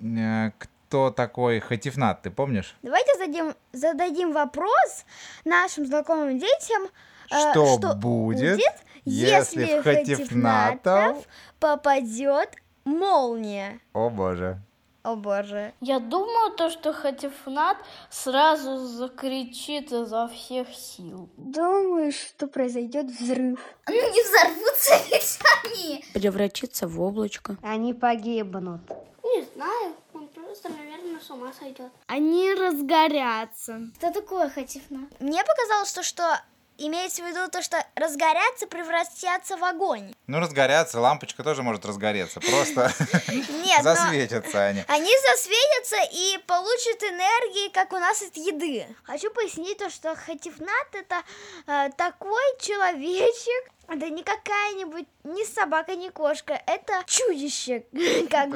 э, 0.00 0.50
кто 0.58 1.10
такой 1.10 1.60
Хатифнат, 1.60 2.22
ты 2.22 2.30
помнишь? 2.30 2.76
Давайте 2.82 3.16
зададим, 3.16 3.54
зададим 3.72 4.32
вопрос 4.32 5.04
нашим 5.44 5.86
знакомым 5.86 6.38
детям. 6.38 6.88
Что, 7.26 7.64
э, 7.64 7.78
что 7.78 7.94
будет, 7.94 8.56
будет, 8.56 8.60
если 9.04 9.78
в 9.78 9.84
Хатифнатов 9.84 11.24
попадет 11.60 12.56
молния? 12.84 13.78
О 13.92 14.10
боже. 14.10 14.60
О 15.02 15.16
боже. 15.16 15.72
Я 15.80 15.98
думаю, 15.98 16.50
то, 16.52 16.68
что 16.68 16.92
Хатифнат 16.92 17.78
сразу 18.10 18.76
закричит 18.76 19.92
изо 19.92 20.28
всех 20.28 20.74
сил. 20.74 21.30
Думаю, 21.38 22.12
что 22.12 22.46
произойдет 22.46 23.06
взрыв. 23.06 23.60
Ну 23.88 23.94
не 23.94 24.22
взорвутся 24.22 24.94
ведь 25.10 25.38
они. 25.64 26.04
Превратится 26.12 26.86
в 26.86 27.00
облачко. 27.00 27.56
Они 27.62 27.94
погибнут. 27.94 28.82
Не 29.24 29.44
знаю, 29.54 29.94
он 30.12 30.28
просто, 30.28 30.68
наверное, 30.68 31.18
с 31.18 31.30
ума 31.30 31.52
сойдет. 31.58 31.90
Они 32.06 32.52
разгорятся. 32.52 33.80
Что 33.96 34.12
такое 34.12 34.50
Хатифнат? 34.50 35.08
Мне 35.20 35.42
показалось, 35.42 35.88
что, 35.88 36.02
что 36.02 36.40
имеется 36.86 37.22
в 37.22 37.26
виду 37.26 37.48
то, 37.50 37.62
что 37.62 37.84
разгорятся, 37.94 38.66
превратятся 38.66 39.56
в 39.56 39.64
огонь. 39.64 40.14
Ну, 40.26 40.40
разгорятся, 40.40 41.00
лампочка 41.00 41.42
тоже 41.42 41.62
может 41.62 41.84
разгореться, 41.84 42.40
просто 42.40 42.92
засветятся 43.82 44.64
они. 44.66 44.84
Они 44.88 45.12
засветятся 45.30 45.96
и 46.12 46.38
получат 46.46 47.02
энергии, 47.02 47.70
как 47.72 47.92
у 47.92 47.98
нас 47.98 48.22
от 48.22 48.36
еды. 48.36 48.86
Хочу 49.04 49.30
пояснить 49.30 49.78
то, 49.78 49.90
что 49.90 50.14
Хатифнат 50.16 50.88
это 50.92 51.22
э, 51.66 51.90
такой 51.96 52.42
человечек, 52.60 53.72
это 53.88 54.08
не 54.08 54.22
какая-нибудь, 54.22 55.06
не 55.24 55.44
собака, 55.44 55.96
не 55.96 56.10
кошка, 56.10 56.60
это 56.66 57.02
чудище. 57.06 57.84
Как, 58.30 58.50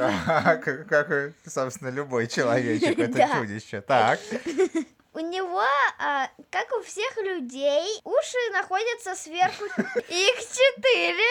как, 0.65 0.87
как, 0.89 1.33
собственно, 1.47 1.89
любой 1.89 2.27
человечек, 2.29 2.99
это 2.99 3.29
чудище. 3.35 3.81
Так. 3.81 4.21
У 5.15 5.21
него, 5.21 5.63
а, 5.99 6.29
как 6.51 6.67
у 6.77 6.83
всех 6.83 7.17
людей, 7.19 8.01
уши 8.03 8.53
находятся 8.53 9.15
сверху. 9.15 9.65
Их 10.09 10.39
четыре. 10.41 11.25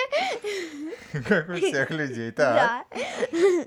Как 1.28 1.50
у 1.50 1.56
всех 1.56 1.90
людей, 1.90 2.32
так. 2.38 2.56
Да. 2.56 2.86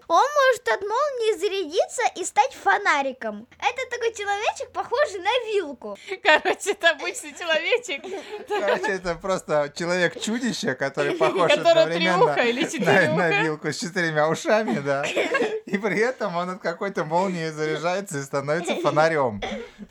Он 0.09 0.25
может 0.25 0.69
от 0.69 0.81
молнии 0.81 1.37
зарядиться 1.39 2.03
и 2.15 2.25
стать 2.25 2.55
фонариком. 2.55 3.47
Это 3.59 3.91
такой 3.91 4.15
человечек, 4.15 4.73
похожий 4.73 5.21
на 5.21 5.53
вилку. 5.53 5.99
Короче, 6.23 6.71
это 6.71 6.93
обычный 6.93 7.35
человечек. 7.39 8.03
Короче, 8.49 8.93
это 8.93 9.17
просто 9.17 9.71
человек-чудище, 9.77 10.75
который 10.77 11.13
похож 11.13 11.53
одновременно 11.53 12.35
на, 12.35 13.17
на 13.17 13.43
вилку 13.43 13.71
с 13.71 13.77
четырьмя 13.77 14.31
ушами, 14.31 14.79
да. 14.79 15.05
И 15.67 15.79
при 15.79 15.99
этом 15.99 16.37
он 16.37 16.51
от 16.51 16.63
какой-то 16.63 17.05
молнии 17.05 17.51
заряжается 17.51 18.19
и 18.19 18.23
становится 18.23 18.77
фонарем. 18.77 19.43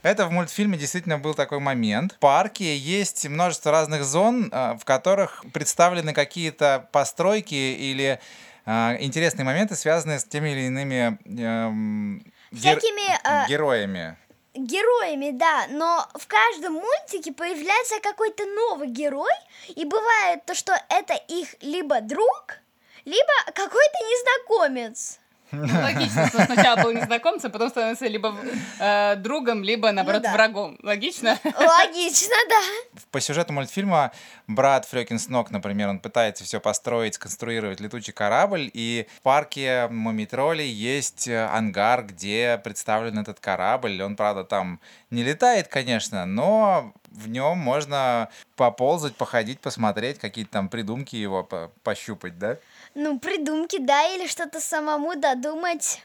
Это 0.01 0.14
в 0.23 0.31
мультфильме 0.31 0.77
действительно 0.77 1.17
был 1.19 1.33
такой 1.33 1.59
момент. 1.59 2.13
В 2.13 2.19
парке 2.19 2.77
есть 2.77 3.27
множество 3.27 3.71
разных 3.71 4.05
зон, 4.05 4.49
а, 4.53 4.77
в 4.77 4.85
которых 4.85 5.43
представлены 5.51 6.13
какие-то 6.13 6.87
постройки 6.93 7.53
или 7.53 8.19
э, 8.65 8.97
интересные 9.01 9.43
моменты, 9.43 9.75
связанные 9.75 10.19
с 10.19 10.23
теми 10.23 10.49
или 10.49 10.61
иными 10.67 11.17
э, 11.25 12.55
Всякими, 12.55 13.07
гер... 13.23 13.49
героями 13.49 14.17
героями, 14.55 15.31
да, 15.31 15.65
но 15.69 16.07
в 16.13 16.27
каждом 16.27 16.73
мультике 16.75 17.33
появляется 17.33 17.99
какой-то 18.01 18.45
новый 18.45 18.87
герой, 18.87 19.33
и 19.67 19.85
бывает 19.85 20.45
то, 20.45 20.55
что 20.55 20.73
это 20.89 21.13
их 21.13 21.55
либо 21.61 22.01
друг, 22.01 22.59
либо 23.03 23.33
какой-то 23.47 23.97
незнакомец. 23.99 25.19
Ну, 25.51 25.81
логично, 25.81 26.27
что 26.27 26.43
сначала 26.45 26.81
был 26.81 26.91
незнакомцем, 26.91 27.51
потом 27.51 27.69
становится 27.69 28.07
либо 28.07 28.35
э, 28.79 29.15
другом, 29.17 29.63
либо, 29.63 29.91
наоборот, 29.91 30.23
ну, 30.23 30.29
да. 30.29 30.33
врагом. 30.33 30.77
Логично? 30.81 31.37
Логично, 31.43 32.35
да. 32.49 33.01
По 33.11 33.21
сюжету 33.21 33.53
мультфильма 33.53 34.11
брат 34.47 34.85
Фрёкин 34.85 35.19
Снок, 35.19 35.51
например, 35.51 35.89
он 35.89 35.99
пытается 35.99 36.43
все 36.43 36.59
построить, 36.59 37.15
сконструировать 37.15 37.79
летучий 37.79 38.13
корабль, 38.13 38.69
и 38.73 39.07
в 39.17 39.21
парке 39.21 39.87
Мумитролей 39.89 40.69
есть 40.69 41.27
э, 41.27 41.45
ангар, 41.45 42.03
где 42.03 42.59
представлен 42.63 43.19
этот 43.19 43.39
корабль. 43.39 44.01
Он, 44.01 44.15
правда, 44.15 44.43
там 44.43 44.79
не 45.11 45.23
летает, 45.23 45.67
конечно, 45.67 46.25
но 46.25 46.93
в 47.11 47.29
нем 47.29 47.57
можно 47.57 48.29
поползать, 48.55 49.15
походить, 49.15 49.59
посмотреть, 49.59 50.19
какие-то 50.19 50.51
там 50.51 50.69
придумки 50.69 51.15
его 51.15 51.43
по 51.43 51.71
пощупать, 51.83 52.37
да? 52.37 52.57
Ну, 52.95 53.19
придумки, 53.19 53.77
да, 53.77 54.07
или 54.15 54.25
что-то 54.25 54.61
самому 54.61 55.15
додумать. 55.15 56.01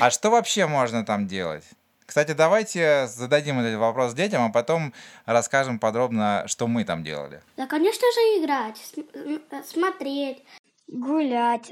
А 0.00 0.10
что 0.10 0.30
вообще 0.30 0.66
можно 0.66 1.04
там 1.04 1.26
делать? 1.26 1.64
Кстати, 2.04 2.32
давайте 2.32 3.06
зададим 3.06 3.60
этот 3.60 3.78
вопрос 3.78 4.14
детям, 4.14 4.42
а 4.42 4.50
потом 4.50 4.94
расскажем 5.26 5.78
подробно, 5.78 6.44
что 6.46 6.66
мы 6.66 6.84
там 6.84 7.02
делали. 7.02 7.42
Да, 7.56 7.66
конечно 7.66 8.06
же, 8.14 8.20
играть, 8.38 8.76
смотреть. 9.66 10.42
Гулять 10.86 11.70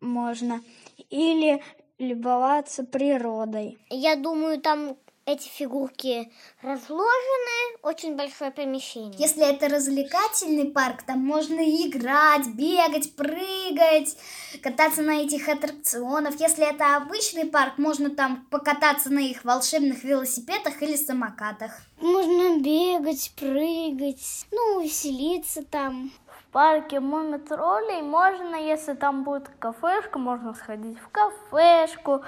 можно. 0.00 0.62
Или 1.10 1.62
любоваться 1.98 2.84
природой. 2.84 3.78
Я 3.88 4.16
думаю, 4.16 4.60
там 4.60 4.96
эти 5.28 5.46
фигурки 5.46 6.32
разложены, 6.62 7.76
очень 7.82 8.16
большое 8.16 8.50
помещение. 8.50 9.14
Если 9.18 9.46
это 9.46 9.68
развлекательный 9.68 10.70
парк, 10.70 11.02
там 11.02 11.18
можно 11.18 11.60
играть, 11.60 12.46
бегать, 12.54 13.14
прыгать, 13.14 14.16
кататься 14.62 15.02
на 15.02 15.22
этих 15.22 15.48
аттракционах. 15.48 16.40
Если 16.40 16.66
это 16.66 16.96
обычный 16.96 17.44
парк, 17.44 17.74
можно 17.76 18.08
там 18.08 18.46
покататься 18.50 19.10
на 19.10 19.18
их 19.18 19.44
волшебных 19.44 20.02
велосипедах 20.02 20.82
или 20.82 20.96
самокатах. 20.96 21.72
Можно 22.00 22.60
бегать, 22.60 23.32
прыгать, 23.36 24.46
ну, 24.50 24.80
веселиться 24.80 25.62
там. 25.62 26.10
В 26.26 26.50
парке 26.52 27.00
Мумитролей 27.00 28.00
можно, 28.00 28.56
если 28.56 28.94
там 28.94 29.24
будет 29.24 29.50
кафешка, 29.58 30.18
можно 30.18 30.54
сходить 30.54 30.96
в 30.98 31.08
кафешку, 31.10 32.22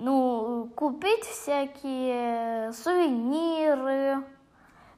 ну, 0.00 0.68
купить 0.74 1.24
всякие 1.24 2.72
сувениры, 2.72 4.24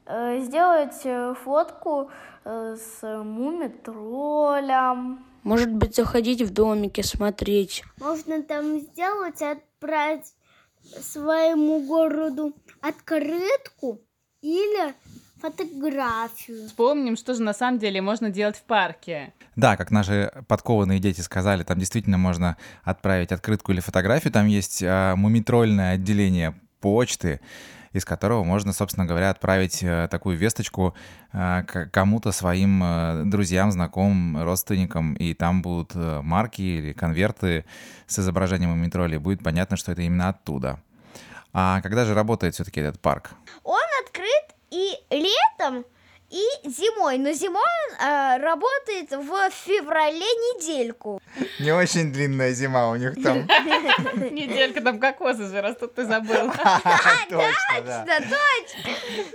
э, 0.05 0.39
сделать 0.41 1.01
э, 1.03 1.35
фотку 1.43 2.09
э, 2.45 2.77
с 2.77 3.23
мумитролем. 3.23 5.25
Может 5.43 5.73
быть, 5.73 5.95
заходить 5.95 6.41
в 6.41 6.53
домики, 6.53 7.01
смотреть. 7.01 7.83
Можно 7.99 8.41
там 8.43 8.79
сделать, 8.79 9.41
отправить 9.41 10.33
своему 11.01 11.85
городу 11.85 12.53
открытку 12.81 13.99
или 14.41 14.93
фотографию. 15.43 16.67
Вспомним, 16.67 17.17
что 17.17 17.33
же 17.33 17.41
на 17.41 17.53
самом 17.53 17.79
деле 17.79 18.01
можно 18.01 18.29
делать 18.29 18.55
в 18.57 18.63
парке. 18.63 19.33
Да, 19.55 19.75
как 19.77 19.91
наши 19.91 20.31
подкованные 20.47 20.99
дети 20.99 21.21
сказали, 21.21 21.63
там 21.63 21.77
действительно 21.79 22.17
можно 22.17 22.55
отправить 22.83 23.31
открытку 23.31 23.71
или 23.73 23.81
фотографию. 23.81 24.31
Там 24.31 24.47
есть 24.47 24.81
э, 24.81 25.15
мумитрольное 25.15 25.93
отделение 25.95 26.55
почты, 26.79 27.41
из 27.91 28.05
которого 28.05 28.43
можно, 28.43 28.73
собственно 28.73 29.05
говоря, 29.05 29.29
отправить 29.29 29.83
э, 29.83 30.07
такую 30.09 30.37
весточку 30.37 30.95
э, 31.33 31.63
к- 31.67 31.89
кому-то 31.91 32.31
своим 32.31 32.81
э, 32.83 33.23
друзьям, 33.25 33.71
знакомым, 33.71 34.41
родственникам, 34.43 35.13
и 35.13 35.33
там 35.33 35.61
будут 35.61 35.91
э, 35.93 36.21
марки 36.21 36.61
или 36.61 36.93
конверты 36.93 37.65
с 38.07 38.17
изображением 38.17 38.71
мумитролей. 38.71 39.17
Будет 39.17 39.43
понятно, 39.43 39.77
что 39.77 39.91
это 39.91 40.01
именно 40.01 40.29
оттуда. 40.29 40.79
А 41.51 41.81
когда 41.81 42.05
же 42.05 42.15
работает 42.15 42.55
все-таки 42.55 42.79
этот 42.79 42.99
парк? 42.99 43.31
Он 43.63 43.77
открыт 44.03 44.52
и 44.73 44.99
летом, 45.09 45.85
и 46.33 46.67
зимой. 46.67 47.19
Но 47.19 47.31
зимой 47.31 47.61
он 47.61 47.95
а, 47.99 48.37
работает 48.39 49.11
в 49.11 49.51
феврале 49.51 50.19
недельку. 50.19 51.21
Не 51.59 51.71
очень 51.71 52.11
длинная 52.11 52.53
зима 52.53 52.89
у 52.89 52.95
них 52.95 53.21
там. 53.21 53.37
Неделька 54.31 54.81
там 54.81 54.99
кокосы 54.99 55.47
же 55.47 55.61
растут, 55.61 55.93
ты 55.93 56.05
забыл. 56.05 56.51
Точно, 57.29 57.81
да. 57.85 58.05
Да, 58.05 58.17
точно. 58.17 58.91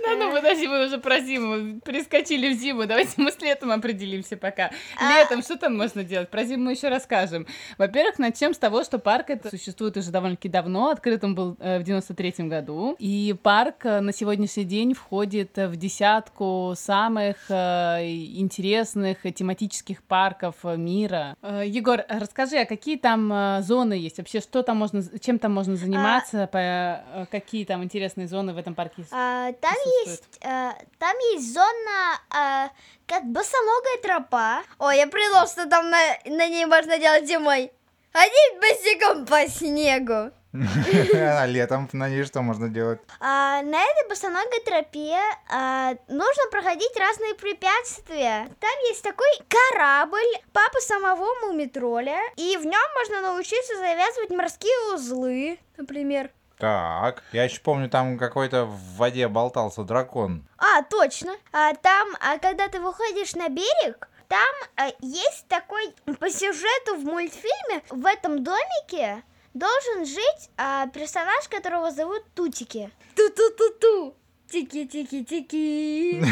Ну, 0.07 0.17
ну, 0.17 0.35
подожди, 0.35 0.67
мы 0.67 0.85
уже 0.85 0.97
про 0.97 1.19
зиму 1.21 1.79
перескочили 1.81 2.53
в 2.53 2.57
зиму. 2.57 2.85
Давайте 2.85 3.13
мы 3.17 3.31
с 3.31 3.39
летом 3.39 3.71
определимся 3.71 4.35
пока. 4.35 4.71
Летом 4.99 5.41
что 5.41 5.57
там 5.57 5.77
можно 5.77 6.03
делать? 6.03 6.29
Про 6.29 6.43
зиму 6.43 6.65
мы 6.65 6.71
еще 6.71 6.89
расскажем. 6.89 7.47
Во-первых, 7.77 8.19
начнем 8.19 8.53
с 8.53 8.57
того, 8.57 8.83
что 8.83 8.99
парк 8.99 9.29
это 9.29 9.49
существует 9.49 9.95
уже 9.95 10.11
довольно-таки 10.11 10.49
давно. 10.49 10.89
Открыт 10.89 11.23
он 11.23 11.35
был 11.35 11.55
э, 11.59 11.79
в 11.79 11.83
93-м 11.83 12.49
году. 12.49 12.95
И 12.99 13.35
парк 13.41 13.85
э, 13.85 14.01
на 14.01 14.11
сегодняшний 14.11 14.65
день 14.65 14.93
входит 14.93 15.55
в 15.55 15.75
десятку 15.77 16.73
самых 16.89 17.35
э, 17.49 17.99
интересных 18.43 19.17
тематических 19.35 20.01
парков 20.01 20.55
э, 20.63 20.75
мира. 20.75 21.35
Э, 21.43 21.61
Егор, 21.63 22.03
расскажи, 22.09 22.57
а 22.57 22.65
какие 22.65 22.97
там 22.97 23.61
зоны 23.61 23.93
есть? 23.93 24.17
Вообще, 24.17 24.39
что 24.41 24.63
там 24.63 24.77
можно, 24.77 25.03
чем 25.19 25.37
там 25.37 25.53
можно 25.53 25.75
заниматься? 25.75 26.47
По- 26.47 26.57
э, 26.57 27.25
какие 27.29 27.63
там 27.65 27.83
интересные 27.83 28.27
зоны 28.27 28.53
в 28.53 28.57
этом 28.57 28.73
парке? 28.73 29.05
А, 29.11 29.51
там 29.53 29.75
есть, 30.03 30.39
а, 30.43 30.73
там 30.97 31.15
есть 31.33 31.53
зона, 31.53 31.99
а, 32.31 32.69
как 33.05 33.23
босоногая 33.25 33.97
тропа. 34.01 34.63
О, 34.79 34.89
я 34.89 35.05
придумал, 35.05 35.45
что 35.47 35.69
там 35.69 35.91
на, 35.91 35.99
на 36.25 36.47
ней 36.47 36.65
можно 36.65 36.97
делать 36.97 37.27
зимой. 37.27 37.71
Ходить 38.11 38.59
босиком 38.59 39.27
по 39.27 39.47
снегу. 39.47 40.31
А 40.53 41.45
летом 41.45 41.87
на 41.93 42.09
ней 42.09 42.23
что 42.23 42.41
можно 42.41 42.69
делать? 42.69 42.99
А, 43.19 43.61
на 43.61 43.81
этой 43.83 44.09
босоногой 44.09 44.59
тропе 44.65 45.17
а, 45.49 45.95
нужно 46.07 46.43
проходить 46.51 46.97
разные 46.97 47.35
препятствия. 47.35 48.49
Там 48.59 48.71
есть 48.87 49.03
такой 49.03 49.27
корабль 49.47 50.19
папы 50.51 50.79
самого 50.81 51.27
Мумитроля, 51.45 52.19
и 52.35 52.57
в 52.57 52.65
нем 52.65 52.81
можно 52.97 53.21
научиться 53.21 53.77
завязывать 53.77 54.31
морские 54.31 54.95
узлы, 54.95 55.59
например. 55.77 56.31
Так, 56.57 57.23
я 57.31 57.45
еще 57.45 57.61
помню, 57.61 57.89
там 57.89 58.17
какой-то 58.17 58.65
в 58.65 58.97
воде 58.97 59.27
болтался 59.29 59.83
дракон. 59.83 60.45
А, 60.57 60.83
точно. 60.83 61.31
А, 61.53 61.73
там, 61.75 62.09
а, 62.19 62.37
когда 62.37 62.67
ты 62.67 62.81
выходишь 62.81 63.33
на 63.35 63.47
берег, 63.47 64.09
там 64.27 64.55
а, 64.75 64.89
есть 64.99 65.47
такой 65.47 65.93
по 66.19 66.29
сюжету 66.29 66.95
в 66.97 67.05
мультфильме 67.05 67.81
в 67.89 68.05
этом 68.05 68.43
домике 68.43 69.23
должен 69.53 70.05
жить 70.05 70.49
а, 70.57 70.87
персонаж, 70.87 71.47
которого 71.49 71.91
зовут 71.91 72.23
Тутики. 72.35 72.89
Ту-ту-ту-ту. 73.15 74.15
Тики-тики-тики. 74.51 76.23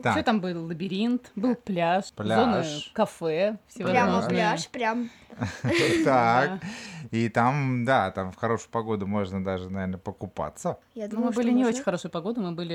Что 0.00 0.22
там 0.22 0.40
был? 0.40 0.66
Лабиринт, 0.66 1.30
был 1.36 1.54
пляж, 1.54 2.12
Пляж. 2.12 2.38
зоны 2.38 2.64
кафе, 2.92 3.58
Прямо 3.74 4.22
пляж, 4.28 4.68
прям. 4.68 5.10
так. 6.04 6.60
И 7.16 7.28
там, 7.30 7.84
да, 7.86 8.10
там 8.10 8.30
в 8.30 8.36
хорошую 8.36 8.70
погоду 8.70 9.06
можно 9.06 9.42
даже, 9.42 9.70
наверное, 9.70 9.98
покупаться. 9.98 10.78
Я 10.94 11.04
Ну, 11.04 11.10
думала, 11.12 11.26
мы 11.28 11.32
были 11.32 11.48
не 11.50 11.62
можно. 11.64 11.68
очень 11.70 11.82
хорошую 11.82 12.12
погоду, 12.12 12.42
мы 12.42 12.52
были 12.52 12.74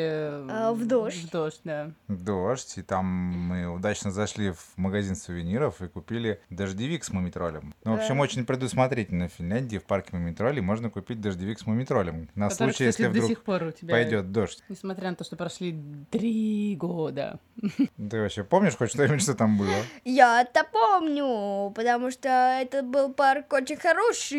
А, 0.50 0.74
в 0.74 0.88
дождь. 0.88 1.24
В 1.26 1.30
дождь, 1.30 1.62
да. 1.64 1.92
Дождь, 2.08 2.78
и 2.78 2.82
там 2.82 3.06
мы 3.06 3.68
удачно 3.68 4.10
зашли 4.12 4.52
в 4.52 4.78
магазин 4.78 5.16
сувениров 5.16 5.80
и 5.84 5.88
купили 5.88 6.42
дождевик 6.50 7.04
с 7.04 7.12
мумитролем. 7.12 7.76
Ну, 7.84 7.92
в 7.92 7.96
общем, 8.00 8.16
Да. 8.18 8.22
очень 8.24 8.46
предусмотрительно 8.46 9.28
в 9.28 9.34
Финляндии 9.34 9.78
в 9.78 9.84
парке 9.84 10.16
мумитролей 10.18 10.62
можно 10.62 10.90
купить 10.90 11.22
дождевик 11.22 11.60
с 11.60 11.68
мумитролем. 11.68 12.28
На 12.34 12.50
Который, 12.50 12.74
случай, 12.74 12.90
кстати, 12.90 13.02
если 13.02 13.04
до 13.06 13.10
вдруг 13.12 13.30
сих 13.30 13.44
пор 13.44 13.64
у 13.64 13.72
тебя... 13.72 13.92
пойдет 13.94 14.32
дождь. 14.32 14.64
Несмотря 14.70 15.12
на 15.12 15.16
то, 15.18 15.24
что 15.24 15.36
прошли 15.36 15.80
три 16.10 16.76
года. 16.80 17.40
Ты 18.10 18.22
вообще 18.22 18.44
помнишь 18.44 18.76
хоть 18.76 18.90
что-нибудь, 18.90 19.22
что 19.22 19.36
там 19.36 19.58
было? 19.58 19.76
Я 20.04 20.42
это 20.42 20.64
помню, 20.72 21.72
потому 21.76 22.10
что 22.10 22.30
это 22.30 22.82
был 22.82 23.14
парк 23.14 23.54
очень 23.54 23.78
хороший. 23.78 24.31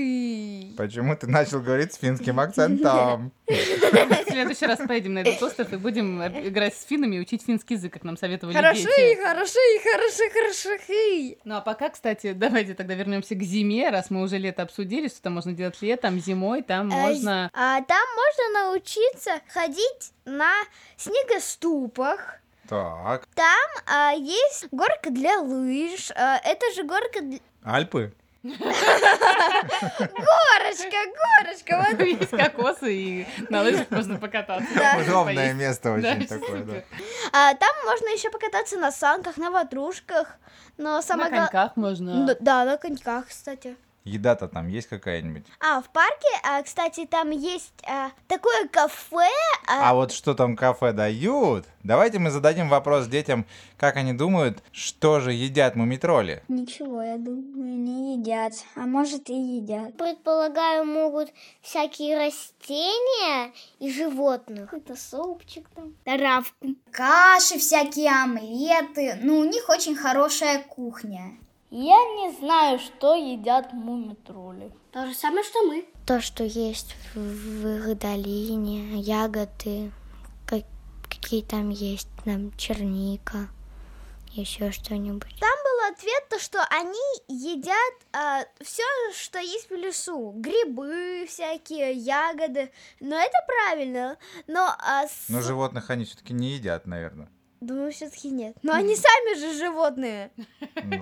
Почему 0.77 1.17
ты 1.17 1.27
начал 1.27 1.61
говорить 1.61 1.93
с 1.93 1.97
финским 1.99 2.41
акцентом? 2.41 3.33
В 3.47 4.31
следующий 4.31 4.67
раз 4.67 4.79
поедем 4.87 5.15
на 5.15 5.21
этот 5.21 5.43
остров 5.43 5.73
и 5.73 5.77
будем 5.77 6.23
играть 6.23 6.75
с 6.75 6.85
финнами 6.85 7.17
и 7.17 7.21
учить 7.21 7.43
финский 7.45 7.75
язык, 7.75 7.93
как 7.93 8.05
нам 8.05 8.17
советовали 8.17 8.55
Хороши, 8.55 8.85
дети. 8.85 9.23
хороши, 9.23 9.59
хороши, 9.83 10.31
хороши. 10.31 11.37
Ну 11.45 11.57
а 11.57 11.61
пока, 11.61 11.91
кстати, 11.91 12.33
давайте 12.37 12.75
тогда 12.75 12.95
вернемся 12.95 13.35
к 13.35 13.43
зиме, 13.43 13.91
раз 13.91 14.11
мы 14.11 14.23
уже 14.23 14.39
лето 14.39 14.63
обсудили, 14.63 15.09
что 15.09 15.23
там 15.23 15.35
можно 15.35 15.53
делать 15.53 15.81
летом, 15.83 16.19
зимой, 16.19 16.63
там 16.63 16.89
можно... 16.89 17.51
А 17.53 17.81
там 17.83 18.07
можно 18.17 18.67
научиться 18.67 19.41
ходить 19.53 20.13
на 20.25 20.53
снегоступах. 20.97 22.39
Так, 22.69 23.27
Там 23.35 23.69
а, 23.87 24.13
есть 24.13 24.67
горка 24.71 25.11
для 25.11 25.41
лыж. 25.41 26.11
а, 26.15 26.39
это 26.39 26.73
же 26.75 26.85
горка 26.85 27.21
для... 27.21 27.39
Альпы? 27.65 28.15
Горочка, 30.03 30.97
горочка. 31.17 31.87
Вот. 31.91 32.01
Есть 32.07 32.31
кокосы, 32.31 32.95
и 32.95 33.27
на 33.49 33.63
лыжах 33.63 33.91
можно 33.91 34.19
покататься. 34.19 34.69
Да. 34.75 34.99
Удобное 35.03 35.53
место 35.55 35.97
Да, 36.01 36.13
очень 36.13 36.27
такое, 36.41 36.63
да. 36.65 36.83
А, 37.33 37.55
там 37.55 37.71
можно 37.85 38.09
еще 38.09 38.31
покататься 38.31 38.77
на 38.79 38.91
санках, 38.93 39.37
на 39.37 39.51
ватрушках. 39.51 40.37
Но 40.79 40.97
На 40.97 41.03
самое 41.03 41.31
гла- 41.31 41.47
коньках 41.49 41.77
можно. 41.77 42.11
Н- 42.31 42.37
Да, 42.41 42.65
на 42.65 42.77
коньках, 42.79 43.29
кстати. 43.29 43.77
Еда-то 44.05 44.49
там 44.49 44.67
есть 44.69 44.89
какая-нибудь? 44.89 45.45
А, 45.61 45.81
в 45.81 45.89
парке, 45.91 46.29
а, 46.43 46.63
кстати, 46.63 47.07
там 47.07 47.31
есть 47.31 47.73
а, 47.89 48.11
такое 48.27 48.67
кафе. 48.69 49.29
а, 49.69 49.91
А 49.91 49.95
вот 49.95 50.11
что 50.13 50.35
там 50.35 50.57
кафе 50.57 50.93
дают? 50.93 51.67
Давайте 51.85 52.19
мы 52.19 52.31
зададим 52.31 52.69
вопрос 52.69 53.07
детям, 53.07 53.47
как 53.77 53.97
они 53.97 54.13
думают, 54.13 54.63
что 54.73 55.21
же 55.21 55.33
едят 55.33 55.77
мумитроли. 55.77 56.43
Ничего, 56.49 57.01
я 57.03 57.17
думаю, 57.17 57.77
не 57.79 58.17
едят. 58.17 58.55
А 58.75 58.81
может 58.81 59.31
и 59.31 59.35
едят. 59.35 59.97
Предполагаю, 59.97 60.85
могут 60.85 61.31
всякие 61.61 62.17
растения 62.19 63.53
и 63.79 63.91
животных. 63.93 64.71
Какой-то 64.71 64.97
супчик 64.97 65.69
там. 65.75 65.95
Травку. 66.05 66.75
Каши, 66.91 67.59
всякие 67.59 68.11
омлеты. 68.11 69.19
Ну, 69.23 69.39
у 69.39 69.45
них 69.45 69.69
очень 69.69 69.95
хорошая 69.97 70.59
кухня. 70.63 71.33
Я 71.75 71.97
не 71.97 72.33
знаю, 72.39 72.79
что 72.79 73.15
едят 73.15 73.73
мумитроли. 73.73 74.71
То 74.93 75.07
же 75.07 75.15
самое, 75.15 75.43
что 75.43 75.63
мы. 75.63 75.87
То, 76.07 76.21
что 76.21 76.45
есть 76.45 76.95
в, 77.15 77.19
в 77.19 77.67
их 77.91 77.99
долине, 77.99 79.01
ягоды, 79.01 79.91
как- 80.47 80.67
какие 81.09 81.43
там 81.43 81.71
есть, 81.71 82.09
там 82.27 82.55
черника, 82.59 83.49
еще 84.33 84.71
что-нибудь. 84.71 85.35
Там 85.41 85.51
был 85.65 85.93
ответ, 85.95 86.29
то, 86.29 86.39
что 86.39 86.63
они 86.69 87.01
едят 87.29 87.95
все, 88.61 88.83
что 89.15 89.39
есть 89.39 89.71
в 89.71 89.75
лесу. 89.75 90.33
Грибы 90.37 91.25
всякие, 91.27 91.93
ягоды. 91.93 92.71
Но 93.01 93.17
это 93.17 93.39
правильно. 93.47 94.19
Но, 94.47 94.75
а, 94.79 95.07
с- 95.07 95.31
Но 95.31 95.41
животных 95.41 95.89
они 95.89 96.05
все-таки 96.05 96.35
не 96.35 96.51
едят, 96.51 96.87
наверное. 96.87 97.31
Думаю, 97.63 97.93
все-таки 97.93 98.29
нет. 98.29 98.57
Но 98.63 98.73
они 98.73 98.95
сами 98.97 99.39
же 99.39 99.59
животные. 99.59 100.31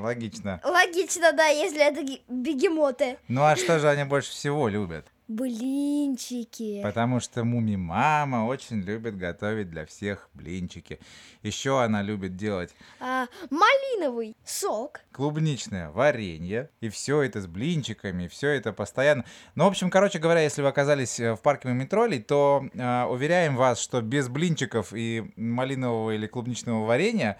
Логично. 0.01 0.61
Логично, 0.65 1.33
да, 1.33 1.47
если 1.47 1.81
это 1.81 2.03
бегемоты. 2.29 3.19
Ну 3.29 3.43
а 3.43 3.57
что 3.57 3.79
же 3.79 3.89
они 3.89 4.05
больше 4.05 4.31
всего 4.31 4.69
любят? 4.69 5.07
Блинчики. 5.31 6.81
Потому 6.83 7.21
что 7.21 7.45
Муми-мама 7.45 8.47
очень 8.47 8.81
любит 8.81 9.17
готовить 9.17 9.71
для 9.71 9.87
всех 9.87 10.29
блинчики. 10.35 10.99
Еще 11.43 11.81
она 11.83 12.03
любит 12.03 12.37
делать 12.37 12.75
А, 12.99 13.27
малиновый 13.49 14.37
сок. 14.45 15.01
клубничное 15.13 15.91
варенье. 15.91 16.69
И 16.81 16.89
все 16.89 17.23
это 17.23 17.41
с 17.41 17.47
блинчиками, 17.47 18.27
все 18.29 18.49
это 18.51 18.73
постоянно. 18.73 19.25
Ну, 19.55 19.65
в 19.65 19.69
общем, 19.69 19.89
короче 19.91 20.19
говоря, 20.19 20.41
если 20.41 20.63
вы 20.63 20.69
оказались 20.69 21.21
э, 21.21 21.35
в 21.35 21.41
парке 21.41 21.69
Мумитролей, 21.69 22.21
то 22.21 22.65
э, 22.75 23.05
уверяем 23.05 23.57
вас, 23.57 23.81
что 23.81 24.01
без 24.03 24.29
блинчиков 24.29 24.93
и 24.93 25.33
малинового 25.37 26.11
или 26.13 26.27
клубничного 26.27 26.85
варенья 26.85 27.39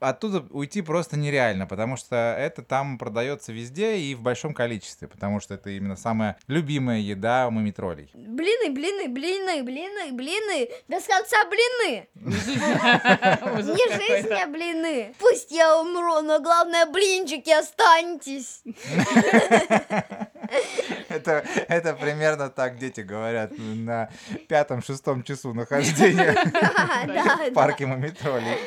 оттуда 0.00 0.44
уйти 0.50 0.82
просто 0.82 1.16
нереально, 1.16 1.66
потому 1.66 1.96
что 1.96 2.36
это 2.38 2.62
там 2.62 2.98
продается 2.98 3.52
везде 3.52 3.98
и 3.98 4.14
в 4.14 4.22
большом 4.22 4.54
количестве, 4.54 5.08
потому 5.08 5.40
что 5.40 5.54
это 5.54 5.70
именно 5.70 5.96
самая 5.96 6.36
любимая 6.46 6.98
еда 6.98 7.48
у 7.48 7.50
мумитролей. 7.50 8.10
Блины, 8.14 8.70
блины, 8.72 9.08
блины, 9.08 9.62
блины, 9.62 10.12
блины. 10.12 10.68
Без 10.88 11.04
конца 11.04 11.44
блины. 11.48 12.08
Не 12.14 13.96
жизнь, 13.96 14.32
а 14.32 14.46
блины. 14.46 15.14
Пусть 15.18 15.50
я 15.50 15.80
умру, 15.80 16.20
но 16.20 16.40
главное, 16.40 16.86
блинчики 16.86 17.50
останьтесь. 17.50 18.62
Это, 21.08 21.44
это 21.68 21.94
примерно 21.94 22.50
так 22.50 22.78
дети 22.78 23.00
говорят 23.00 23.52
на 23.56 24.10
пятом-шестом 24.48 25.22
часу 25.22 25.54
нахождения 25.54 26.32
в 27.50 27.52
парке 27.52 27.86
мумитролей. 27.86 28.58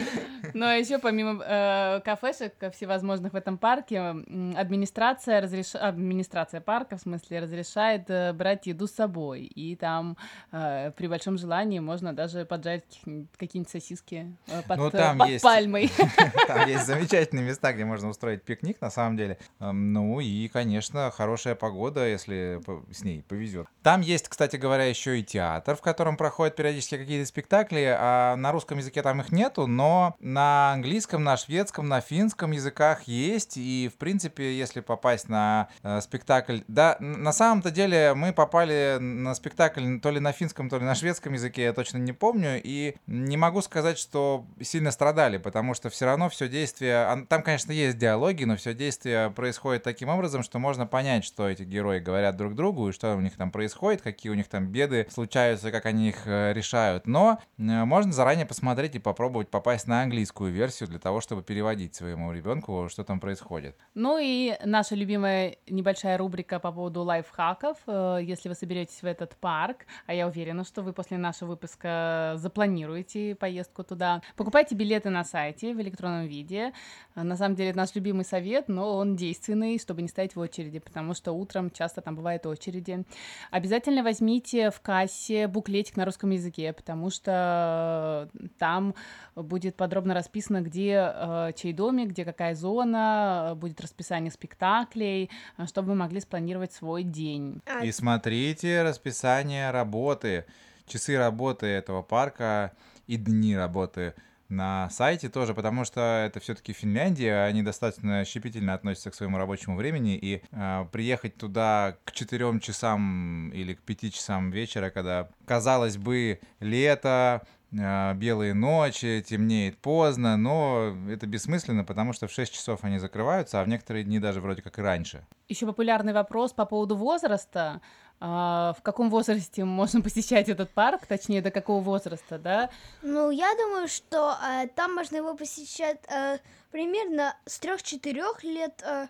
Но 0.53 0.71
еще 0.71 0.99
помимо 0.99 1.43
э, 1.43 2.01
кафешек 2.03 2.53
всевозможных 2.73 3.33
в 3.33 3.35
этом 3.35 3.57
парке, 3.57 4.15
администрация, 4.55 5.41
разреш... 5.41 5.75
администрация 5.75 6.61
парка, 6.61 6.97
в 6.97 7.01
смысле, 7.01 7.39
разрешает 7.39 8.09
э, 8.09 8.33
брать 8.33 8.67
еду 8.67 8.87
с 8.87 8.91
собой. 8.91 9.43
И 9.43 9.75
там 9.75 10.17
э, 10.51 10.91
при 10.95 11.07
большом 11.07 11.37
желании 11.37 11.79
можно 11.79 12.13
даже 12.13 12.45
поджарить 12.45 13.01
какие-нибудь 13.37 13.71
сосиски 13.71 14.35
э, 14.47 14.61
под, 14.67 14.77
Ну, 14.77 14.87
э, 14.87 14.91
там 14.91 15.17
под 15.17 15.29
есть. 15.29 15.43
пальмой. 15.43 15.91
Там 16.47 16.67
есть 16.67 16.85
замечательные 16.85 17.45
места, 17.45 17.73
где 17.73 17.85
можно 17.85 18.09
устроить 18.09 18.43
пикник, 18.43 18.81
на 18.81 18.89
самом 18.89 19.17
деле. 19.17 19.37
Эм, 19.59 19.93
Ну 19.93 20.19
и, 20.19 20.47
конечно, 20.47 21.11
хорошая 21.11 21.55
погода, 21.55 22.07
если 22.07 22.61
с 22.91 23.03
ней 23.03 23.23
повезет. 23.23 23.67
Там 23.81 24.01
есть, 24.01 24.27
кстати 24.27 24.55
говоря, 24.57 24.85
еще 24.85 25.19
и 25.19 25.23
театр, 25.23 25.75
в 25.75 25.81
котором 25.81 26.17
проходят 26.17 26.55
периодически 26.55 26.97
какие-то 26.97 27.27
спектакли, 27.27 27.95
а 27.97 28.35
на 28.35 28.51
русском 28.51 28.77
языке 28.77 29.01
там 29.01 29.21
их 29.21 29.31
нету, 29.31 29.67
но 29.67 30.15
на 30.33 30.73
английском, 30.73 31.23
на 31.23 31.37
шведском, 31.37 31.87
на 31.87 32.01
финском 32.01 32.51
языках 32.51 33.03
есть, 33.03 33.57
и, 33.57 33.89
в 33.93 33.97
принципе, 33.97 34.57
если 34.57 34.81
попасть 34.81 35.29
на 35.29 35.69
э, 35.83 36.01
спектакль... 36.01 36.59
Да, 36.67 36.97
на 36.99 37.31
самом-то 37.31 37.71
деле 37.71 38.13
мы 38.15 38.33
попали 38.33 38.97
на 38.99 39.35
спектакль 39.35 39.99
то 39.99 40.09
ли 40.09 40.19
на 40.19 40.31
финском, 40.31 40.69
то 40.69 40.77
ли 40.77 40.83
на 40.83 40.95
шведском 40.95 41.33
языке, 41.33 41.63
я 41.63 41.73
точно 41.73 41.97
не 41.97 42.13
помню, 42.13 42.59
и 42.63 42.95
не 43.07 43.37
могу 43.37 43.61
сказать, 43.61 43.99
что 43.99 44.45
сильно 44.61 44.91
страдали, 44.91 45.37
потому 45.37 45.73
что 45.73 45.89
все 45.89 46.05
равно 46.05 46.29
все 46.29 46.49
действие... 46.49 47.25
Там, 47.29 47.43
конечно, 47.43 47.71
есть 47.71 47.97
диалоги, 47.97 48.43
но 48.43 48.55
все 48.55 48.73
действие 48.73 49.29
происходит 49.31 49.83
таким 49.83 50.09
образом, 50.09 50.43
что 50.43 50.59
можно 50.59 50.85
понять, 50.85 51.23
что 51.25 51.47
эти 51.47 51.63
герои 51.63 51.99
говорят 51.99 52.35
друг 52.35 52.55
другу, 52.55 52.89
и 52.89 52.91
что 52.91 53.15
у 53.15 53.21
них 53.21 53.37
там 53.37 53.51
происходит, 53.51 54.01
какие 54.01 54.31
у 54.31 54.35
них 54.35 54.47
там 54.47 54.67
беды 54.67 55.07
случаются, 55.11 55.71
как 55.71 55.85
они 55.85 56.09
их 56.09 56.25
э, 56.25 56.53
решают. 56.53 57.07
Но 57.07 57.39
э, 57.57 57.61
можно 57.61 58.11
заранее 58.11 58.45
посмотреть 58.45 58.95
и 58.95 58.99
попробовать 58.99 59.49
попасть 59.49 59.87
на 59.87 60.01
английскую 60.23 60.53
версию 60.53 60.89
для 60.89 60.99
того, 60.99 61.19
чтобы 61.19 61.43
переводить 61.43 61.95
своему 61.95 62.31
ребенку, 62.31 62.87
что 62.89 63.03
там 63.03 63.19
происходит. 63.19 63.75
Ну 63.93 64.17
и 64.21 64.55
наша 64.63 64.95
любимая 64.95 65.57
небольшая 65.67 66.17
рубрика 66.17 66.59
по 66.59 66.71
поводу 66.71 67.01
лайфхаков. 67.03 67.77
Э, 67.87 68.19
Если 68.21 68.47
вы 68.49 68.55
соберетесь 68.55 69.01
в 69.01 69.05
этот 69.05 69.35
парк, 69.35 69.85
а 70.07 70.13
я 70.13 70.27
уверена, 70.27 70.63
что 70.63 70.81
вы 70.81 70.93
после 70.93 71.17
нашего 71.17 71.49
выпуска 71.49 72.35
запланируете 72.37 73.35
поездку 73.35 73.83
туда, 73.83 74.21
покупайте 74.37 74.75
билеты 74.75 75.09
на 75.09 75.25
сайте 75.25 75.73
в 75.73 75.81
электронном 75.81 76.27
виде. 76.27 76.71
На 77.15 77.35
самом 77.35 77.55
деле 77.55 77.71
это 77.71 77.79
наш 77.79 77.95
любимый 77.95 78.23
совет, 78.23 78.69
но 78.69 78.95
он 78.95 79.15
действенный, 79.17 79.77
чтобы 79.77 80.01
не 80.01 80.07
стоять 80.07 80.35
в 80.35 80.39
очереди, 80.39 80.79
потому 80.79 81.13
что 81.13 81.33
утром 81.33 81.69
часто 81.69 82.01
там 82.01 82.15
бывают 82.15 82.45
очереди. 82.45 83.03
Обязательно 83.51 84.03
возьмите 84.03 84.71
в 84.71 84.79
кассе 84.79 85.47
буклетик 85.47 85.97
на 85.97 86.05
русском 86.05 86.29
языке, 86.29 86.71
потому 86.71 87.09
что 87.09 88.29
там 88.57 88.95
будет 89.35 89.75
подробно 89.75 90.12
расписано, 90.13 90.61
где 90.61 91.11
э, 91.13 91.51
чей 91.55 91.73
домик, 91.73 92.09
где 92.09 92.25
какая 92.25 92.55
зона, 92.55 93.49
э, 93.51 93.55
будет 93.55 93.81
расписание 93.81 94.31
спектаклей, 94.31 95.29
э, 95.57 95.65
чтобы 95.65 95.89
вы 95.89 95.95
могли 95.95 96.19
спланировать 96.19 96.73
свой 96.73 97.03
день. 97.03 97.61
А, 97.65 97.83
И 97.83 97.91
смотрите 97.91 98.83
расписание 98.83 99.71
работы, 99.71 100.45
часы 100.85 101.17
работы 101.17 101.65
этого 101.67 102.01
парка 102.01 102.73
и 103.07 103.17
дни 103.17 103.55
работы 103.55 104.13
на 104.49 104.89
сайте 104.89 105.29
тоже, 105.29 105.53
потому 105.53 105.83
что 105.83 106.23
это 106.25 106.39
все-таки 106.39 106.73
Финляндия, 106.73 107.43
они 107.43 107.63
достаточно 107.63 108.23
щепетильно 108.23 108.73
относятся 108.73 109.11
к 109.11 109.15
своему 109.15 109.37
рабочему 109.37 109.75
времени, 109.75 110.15
и 110.15 110.41
э, 110.51 110.85
приехать 110.91 111.35
туда 111.37 111.97
к 112.05 112.11
4 112.11 112.59
часам 112.59 113.49
или 113.49 113.73
к 113.73 113.81
5 113.81 114.13
часам 114.13 114.51
вечера, 114.51 114.89
когда, 114.89 115.29
казалось 115.45 115.97
бы, 115.97 116.39
лето, 116.59 117.41
белые 117.73 118.53
ночи, 118.53 119.23
темнеет 119.27 119.77
поздно, 119.79 120.37
но 120.37 120.95
это 121.09 121.25
бессмысленно, 121.25 121.83
потому 121.83 122.13
что 122.13 122.27
в 122.27 122.31
6 122.31 122.53
часов 122.53 122.83
они 122.83 122.99
закрываются, 122.99 123.59
а 123.59 123.63
в 123.63 123.67
некоторые 123.67 124.03
дни 124.03 124.19
даже 124.19 124.41
вроде 124.41 124.61
как 124.61 124.77
и 124.77 124.81
раньше. 124.81 125.25
Еще 125.49 125.65
популярный 125.65 126.13
вопрос 126.13 126.53
по 126.53 126.65
поводу 126.65 126.95
возраста. 126.95 127.81
А, 128.19 128.73
В 128.77 128.81
каком 128.83 129.09
возрасте 129.09 129.65
можно 129.65 130.01
посещать 130.01 130.47
этот 130.49 130.69
парк, 130.69 131.05
точнее, 131.07 131.41
до 131.41 131.51
какого 131.51 131.81
возраста, 131.81 132.37
да? 132.37 132.69
Ну, 133.01 133.31
я 133.31 133.53
думаю, 133.55 133.87
что 133.87 134.37
э, 134.41 134.67
там 134.75 134.95
можно 134.95 135.17
его 135.17 135.35
посещать 135.35 135.99
э, 136.07 136.37
примерно 136.71 137.35
с 137.45 137.59
3-4 137.59 138.23
лет 138.43 138.81
э, 138.85 139.07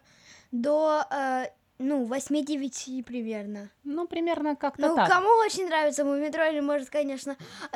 до, 0.51 1.03
э, 1.11 1.47
ну, 1.83 2.05
8-9 2.05 3.03
примерно. 3.03 3.69
Ну, 3.83 4.07
примерно 4.07 4.55
как-то 4.55 4.87
Ну, 4.87 4.95
так. 4.95 5.09
кому 5.09 5.27
очень 5.45 5.67
нравится 5.67 6.05
Мумитроли, 6.05 6.59
может, 6.61 6.89
конечно, 6.89 7.35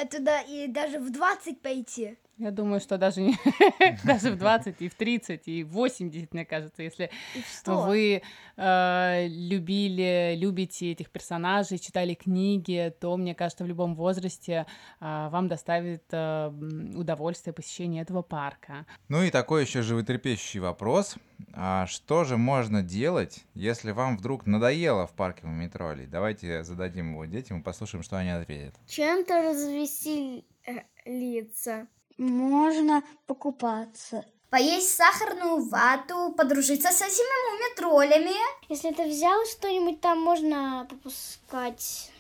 туда 0.10 0.42
и 0.42 0.68
даже 0.68 1.00
в 1.00 1.12
20 1.12 1.62
пойти. 1.62 2.18
Я 2.40 2.52
думаю, 2.52 2.80
что 2.80 2.98
даже, 3.00 3.22
не- 3.22 3.36
даже 4.06 4.30
в 4.32 4.38
20, 4.38 4.80
и 4.82 4.90
в 4.90 4.96
30, 4.96 5.48
и 5.48 5.64
в 5.64 5.70
80, 5.70 6.34
мне 6.34 6.46
кажется, 6.46 6.84
если 6.84 7.10
И 7.36 7.42
в 7.42 7.48
100. 7.48 7.82
вы 7.88 8.22
э, 8.58 9.28
любили, 9.28 10.36
любите 10.38 10.92
этих 10.92 11.10
персонажей, 11.10 11.80
читали 11.80 12.14
книги, 12.14 12.94
то, 13.00 13.18
мне 13.18 13.34
кажется, 13.34 13.64
в 13.64 13.68
любом 13.68 13.96
возрасте 13.96 14.68
э, 15.00 15.30
вам 15.30 15.48
доставит 15.48 16.04
э, 16.12 16.52
удовольствие 16.96 17.54
посещение 17.54 18.04
этого 18.04 18.22
парка. 18.22 18.86
Ну 19.10 19.24
и 19.24 19.32
такой 19.32 19.64
еще 19.64 19.82
животрепещущий 19.82 20.60
вопрос. 20.60 21.16
А 21.54 21.88
что 21.88 22.24
же 22.24 22.38
можно 22.38 22.84
делать, 22.84 23.46
если 23.56 23.90
вам 23.92 24.16
вдруг 24.18 24.46
надоело 24.46 25.08
в 25.08 25.14
парке 25.14 25.48
Мумитролей? 25.48 26.06
Давайте 26.06 26.64
зададим 26.64 27.14
его 27.14 27.26
детям 27.26 27.62
и 27.62 27.64
послушаем, 27.64 28.04
что 28.04 28.18
они 28.18 28.30
ответят. 28.30 28.76
Чем-то 28.88 29.42
развеселиться. 29.42 31.88
Можно 32.18 33.04
покупаться. 33.28 34.26
Поесть 34.50 34.96
сахарную 34.96 35.64
вату, 35.68 36.34
подружиться 36.36 36.90
с 36.90 37.02
этими 37.02 37.52
мумитролями. 37.52 38.36
Если 38.70 38.92
ты 38.92 39.08
взял 39.08 39.46
что-нибудь, 39.46 40.02
там 40.02 40.20
можно 40.20 40.88
попускать 40.90 42.12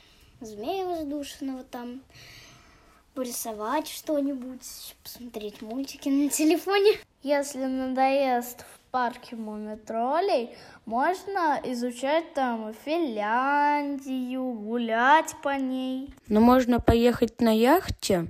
змея 0.42 0.86
воздушного, 0.86 1.64
там 1.64 2.02
порисовать 3.16 3.88
что-нибудь, 3.88 4.96
посмотреть 5.04 5.62
мультики 5.62 6.10
на 6.10 6.30
телефоне. 6.30 7.00
Если 7.24 7.66
надоест 7.66 8.62
в 8.62 8.92
парке 8.92 9.36
мумитролей, 9.36 10.56
можно 10.86 11.60
изучать 11.64 12.34
там 12.36 12.74
Финляндию, 12.86 14.44
гулять 14.44 15.34
по 15.42 15.56
ней. 15.56 16.14
Но 16.28 16.42
можно 16.42 16.80
поехать 16.80 17.42
на 17.42 17.56
яхте 17.56 18.28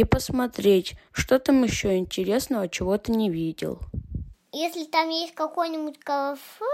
и 0.00 0.04
посмотреть, 0.04 0.94
что 1.12 1.38
там 1.38 1.62
еще 1.62 1.98
интересного, 1.98 2.68
чего 2.68 2.96
ты 2.96 3.12
не 3.12 3.28
видел. 3.28 3.78
Если 4.52 4.84
там 4.84 5.10
есть 5.10 5.34
какое-нибудь 5.34 5.98
кафе, 5.98 6.64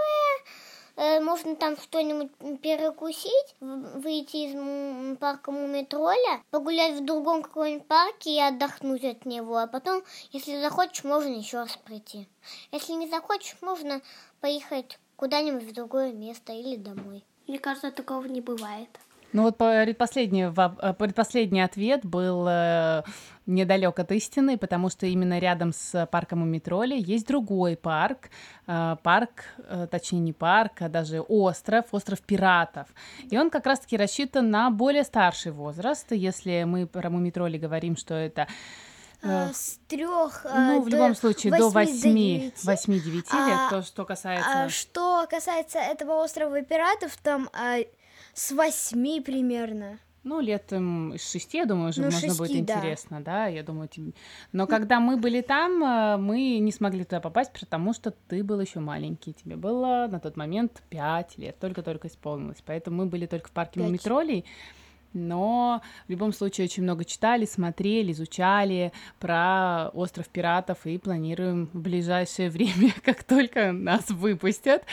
э, 0.95 1.19
можно 1.19 1.57
там 1.57 1.75
что-нибудь 1.75 2.31
перекусить, 2.61 3.55
выйти 3.59 4.37
из 4.47 5.17
парка 5.17 5.51
Мумитроля, 5.51 6.41
погулять 6.51 6.95
в 6.95 7.03
другом 7.03 7.43
каком-нибудь 7.43 7.85
парке 7.85 8.35
и 8.35 8.39
отдохнуть 8.39 9.03
от 9.03 9.25
него. 9.25 9.57
А 9.57 9.67
потом, 9.67 10.03
если 10.31 10.61
захочешь, 10.61 11.03
можно 11.03 11.33
еще 11.33 11.57
раз 11.57 11.77
прийти. 11.83 12.29
Если 12.71 12.93
не 12.93 13.09
захочешь, 13.09 13.57
можно 13.59 14.01
поехать 14.39 14.99
куда-нибудь 15.17 15.63
в 15.63 15.73
другое 15.73 16.13
место 16.13 16.53
или 16.53 16.77
домой. 16.77 17.25
Мне 17.45 17.59
кажется, 17.59 17.91
такого 17.91 18.25
не 18.25 18.39
бывает. 18.39 18.89
Ну 19.33 19.43
вот 19.43 19.57
предпоследний, 19.57 20.45
э, 20.45 20.93
предпоследний 20.93 21.63
ответ 21.63 22.05
был 22.05 22.45
э, 22.47 23.03
недалек 23.45 23.99
от 23.99 24.11
истины, 24.13 24.57
потому 24.57 24.89
что 24.89 25.05
именно 25.05 25.39
рядом 25.39 25.73
с 25.73 26.07
парком 26.07 26.39
Мумитроли 26.39 26.95
есть 26.97 27.27
другой 27.27 27.75
парк, 27.75 28.29
э, 28.67 28.95
парк, 29.03 29.43
точнее 29.91 30.19
не 30.19 30.33
парк, 30.33 30.81
а 30.81 30.89
даже 30.89 31.19
остров, 31.21 31.85
остров 31.91 32.21
пиратов. 32.21 32.87
И 33.29 33.37
он 33.37 33.49
как 33.49 33.65
раз-таки 33.65 33.97
рассчитан 33.97 34.49
на 34.49 34.69
более 34.69 35.03
старший 35.03 35.51
возраст, 35.51 36.11
если 36.11 36.63
мы 36.63 36.87
про 36.87 37.09
Мумитроли 37.09 37.57
говорим, 37.57 37.97
что 37.97 38.13
это 38.13 38.47
Э, 39.23 39.51
с 39.51 39.79
трех 39.87 40.45
ну, 40.45 40.81
в 40.81 40.87
любом 40.87 41.15
случае, 41.15 41.51
до 41.57 41.69
8 41.69 42.51
8-9 42.63 43.25
А, 43.31 43.47
лет, 43.47 43.57
то, 43.69 43.81
что 43.81 44.05
касается... 44.05 44.63
А 44.63 44.69
что 44.69 45.25
касается 45.29 45.79
этого 45.79 46.23
острова 46.23 46.61
пиратов, 46.61 47.17
там 47.17 47.49
а, 47.53 47.77
с 48.37 48.51
8 48.51 49.21
примерно. 49.23 49.97
Ну, 50.23 50.41
летом 50.41 51.13
из 51.13 51.27
шести, 51.31 51.57
я 51.57 51.65
думаю, 51.65 51.89
уже 51.89 52.01
Ну, 52.01 52.07
можно 52.07 52.19
шести, 52.19 52.37
будет 52.37 52.55
интересно, 52.55 53.21
да, 53.21 53.47
я 53.47 53.63
думаю. 53.63 53.87
тебе- 53.87 54.11
Но 54.51 54.67
когда 54.67 54.99
мы 54.99 55.15
были 55.17 55.41
там, 55.41 55.81
э, 55.83 56.17
мы 56.17 56.59
не 56.59 56.71
смогли 56.71 57.03
туда 57.05 57.19
попасть, 57.21 57.51
потому 57.59 57.93
что 57.93 58.11
ты 58.11 58.43
был 58.43 58.59
еще 58.59 58.79
маленький. 58.79 59.33
Тебе 59.33 59.55
было 59.55 60.07
на 60.11 60.19
тот 60.19 60.35
момент 60.37 60.83
пять 60.89 61.37
лет, 61.37 61.57
только-только 61.59 62.09
исполнилось. 62.09 62.61
Поэтому 62.65 62.97
мы 62.97 63.05
были 63.05 63.25
только 63.25 63.47
в 63.47 63.51
парке. 63.51 63.79
Мумитролей. 63.79 64.43
Но 65.13 65.81
в 66.07 66.11
любом 66.11 66.33
случае 66.33 66.65
очень 66.65 66.83
много 66.83 67.05
читали, 67.05 67.45
смотрели, 67.45 68.11
изучали 68.11 68.91
про 69.19 69.89
остров 69.93 70.27
пиратов 70.29 70.85
и 70.85 70.97
планируем 70.97 71.69
в 71.73 71.79
ближайшее 71.79 72.49
время, 72.51 72.93
как 73.03 73.23
только 73.23 73.71
нас 73.71 74.09
выпустят, 74.09 74.83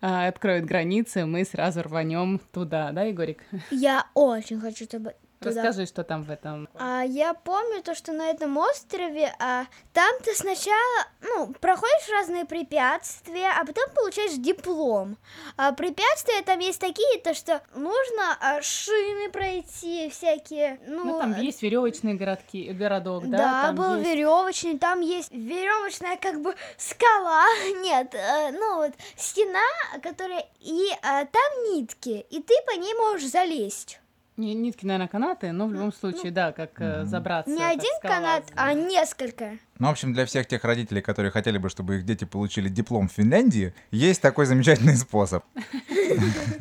а, 0.00 0.28
откроют 0.28 0.64
границы, 0.64 1.26
мы 1.26 1.44
сразу 1.44 1.82
рванем 1.82 2.40
туда, 2.52 2.92
да, 2.92 3.04
Егорик? 3.04 3.44
Я 3.70 4.06
очень 4.14 4.60
хочу 4.60 4.86
туда. 4.86 5.12
Туда. 5.40 5.62
Расскажи, 5.62 5.86
что 5.86 6.04
там 6.04 6.22
в 6.22 6.30
этом. 6.30 6.68
А, 6.74 7.02
я 7.02 7.32
помню 7.34 7.82
то, 7.82 7.94
что 7.94 8.12
на 8.12 8.28
этом 8.30 8.56
острове 8.58 9.34
а, 9.38 9.64
там 9.92 10.10
ты 10.22 10.34
сначала, 10.34 11.06
ну, 11.22 11.52
проходишь 11.60 12.08
разные 12.12 12.44
препятствия, 12.44 13.50
а 13.58 13.64
потом 13.64 13.84
получаешь 13.94 14.32
диплом. 14.32 15.16
А, 15.56 15.72
препятствия 15.72 16.42
там 16.42 16.58
есть 16.58 16.78
такие, 16.78 17.20
то 17.20 17.32
что 17.34 17.62
нужно 17.74 18.36
а, 18.40 18.60
шины 18.60 19.30
пройти 19.30 20.10
всякие. 20.10 20.78
Ну, 20.86 21.04
Ну, 21.04 21.18
там 21.20 21.40
есть 21.40 21.62
веревочный 21.62 22.14
городки, 22.14 22.70
городок, 22.72 23.26
да? 23.28 23.38
Да, 23.38 23.62
там 23.66 23.76
был 23.76 23.96
есть- 23.96 24.08
веревочный, 24.10 24.78
там 24.78 25.00
есть 25.00 25.32
веревочная 25.32 26.18
как 26.18 26.40
бы 26.42 26.54
скала, 26.76 27.46
нет, 27.82 28.14
э, 28.14 28.50
ну 28.52 28.76
вот 28.76 28.92
стена, 29.16 29.64
которая 30.02 30.44
и 30.60 30.88
а, 31.02 31.24
там 31.24 31.64
нитки, 31.72 32.26
и 32.28 32.42
ты 32.42 32.54
по 32.66 32.72
ней 32.78 32.92
можешь 32.94 33.30
залезть. 33.30 33.99
Нитки, 34.40 34.86
наверное, 34.86 35.08
канаты, 35.08 35.52
но 35.52 35.66
в 35.66 35.72
любом 35.72 35.92
случае, 35.92 36.32
да, 36.32 36.52
как 36.52 36.70
э, 36.80 37.04
забраться. 37.04 37.50
Не 37.50 37.62
один 37.62 37.90
канат, 38.02 38.44
а 38.56 38.72
несколько. 38.72 39.58
Ну, 39.78 39.88
в 39.88 39.90
общем, 39.90 40.12
для 40.12 40.26
всех 40.26 40.46
тех 40.46 40.64
родителей, 40.64 41.00
которые 41.02 41.30
хотели 41.30 41.58
бы, 41.58 41.68
чтобы 41.68 41.96
их 41.96 42.04
дети 42.04 42.24
получили 42.24 42.68
диплом 42.68 43.08
в 43.08 43.12
Финляндии, 43.12 43.74
есть 43.90 44.20
такой 44.20 44.46
замечательный 44.46 44.96
способ. 44.96 45.44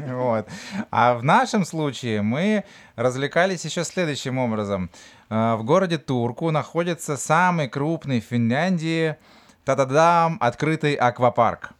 Вот. 0.09 0.47
А 0.91 1.15
в 1.15 1.23
нашем 1.23 1.65
случае 1.65 2.21
мы 2.21 2.63
развлекались 2.95 3.65
еще 3.65 3.83
следующим 3.83 4.37
образом. 4.37 4.91
Э, 5.29 5.55
В 5.55 5.63
городе 5.63 5.97
Турку 5.97 6.51
находится 6.51 7.17
самый 7.17 7.67
крупный 7.67 8.21
в 8.21 8.25
Финляндии 8.25 9.15
та-да-дам, 9.65 10.37
открытый 10.39 10.93
аквапарк. 10.93 11.71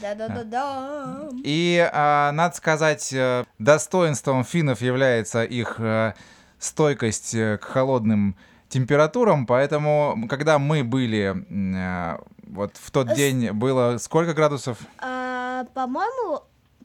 Да-да-да-да. 0.00 1.28
И, 1.42 1.88
а, 1.92 2.32
надо 2.32 2.56
сказать, 2.56 3.12
э, 3.12 3.44
достоинством 3.58 4.44
финнов 4.44 4.80
является 4.80 5.44
их 5.44 5.76
э, 5.78 6.14
стойкость 6.58 7.34
э, 7.34 7.58
к 7.58 7.64
холодным 7.64 8.36
температурам, 8.68 9.46
поэтому, 9.46 10.26
когда 10.28 10.58
мы 10.58 10.84
были, 10.84 11.34
э, 11.48 12.18
вот 12.46 12.76
в 12.76 12.90
тот 12.90 13.14
день 13.14 13.50
было 13.52 13.98
сколько 13.98 14.34
градусов? 14.34 14.78
А, 14.98 15.64
по-моему, 15.74 16.42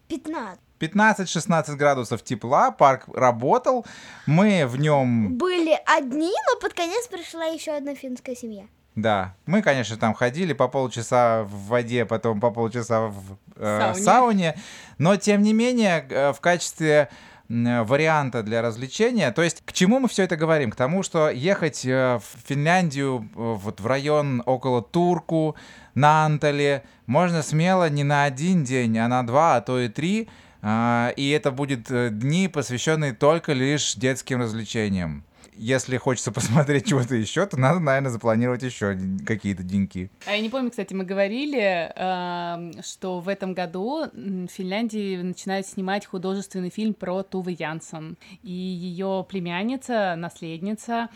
15. 0.08 0.60
15-16 0.80 1.76
градусов 1.76 2.24
тепла, 2.24 2.72
парк 2.72 3.06
работал, 3.14 3.86
мы 4.26 4.66
в 4.66 4.78
нем, 4.80 5.38
Были 5.38 5.78
одни, 5.86 6.32
но 6.50 6.60
под 6.60 6.74
конец 6.74 7.08
пришла 7.08 7.46
еще 7.46 7.72
одна 7.72 7.94
финская 7.94 8.36
семья. 8.36 8.66
Да, 8.96 9.36
мы, 9.46 9.62
конечно, 9.62 9.96
там 9.96 10.14
ходили 10.14 10.52
по 10.52 10.68
полчаса 10.68 11.44
в 11.44 11.68
воде, 11.68 12.06
потом 12.06 12.42
по 12.42 12.52
полчаса 12.52 13.08
в 13.08 13.38
э, 13.56 13.94
Сауне. 13.94 14.04
сауне, 14.04 14.56
но 14.98 15.16
тем 15.16 15.44
не 15.44 15.54
менее 15.54 16.06
э, 16.10 16.34
в 16.34 16.42
качестве 16.42 17.10
варианта 17.48 18.44
для 18.44 18.62
развлечения. 18.62 19.30
То 19.32 19.44
есть 19.44 19.62
к 19.66 19.74
чему 19.74 20.00
мы 20.00 20.08
все 20.08 20.24
это 20.24 20.38
говорим? 20.38 20.72
К 20.72 20.76
тому, 20.76 21.04
что 21.04 21.30
ехать 21.30 21.86
э, 21.86 22.20
в 22.20 22.48
Финляндию, 22.48 23.30
э, 23.34 23.36
вот 23.36 23.80
в 23.80 23.88
район 23.88 24.44
около 24.46 24.82
Турку, 24.82 25.56
на 25.94 26.26
Антале, 26.26 26.84
можно 27.06 27.44
смело 27.44 27.90
не 27.90 28.04
на 28.04 28.24
один 28.26 28.64
день, 28.64 28.98
а 28.98 29.08
на 29.08 29.26
два, 29.26 29.58
а 29.58 29.62
то 29.62 29.80
и 29.80 29.90
три. 29.90 30.30
И 30.64 31.36
это 31.36 31.50
будет 31.52 31.88
дни, 32.20 32.48
посвященные 32.48 33.14
только 33.14 33.52
лишь 33.54 33.96
детским 33.96 34.40
развлечениям. 34.40 35.26
Если 35.62 35.98
хочется 35.98 36.32
посмотреть 36.34 36.88
чего-то 36.88 37.14
еще, 37.14 37.46
то 37.46 37.56
надо, 37.56 37.80
наверное, 37.80 38.10
запланировать 38.10 38.64
еще 38.64 38.98
какие-то 39.26 39.62
деньки. 39.62 40.10
А 40.26 40.32
я 40.32 40.42
не 40.42 40.50
помню, 40.50 40.72
кстати, 40.72 40.96
мы 40.96 41.06
говорили, 41.06 41.92
эм, 41.96 42.82
что 42.82 43.20
в 43.20 43.30
этом 43.30 43.54
году 43.54 44.08
в 44.12 44.48
Финляндии 44.48 45.22
начинают 45.22 45.68
снимать 45.68 46.08
художественный 46.08 46.72
фильм 46.72 46.96
про 46.96 47.22
Тувы 47.22 47.56
Янсен. 47.60 48.18
И 48.42 48.52
ее 48.52 49.24
племянница, 49.30 50.16
наследница, 50.18 51.10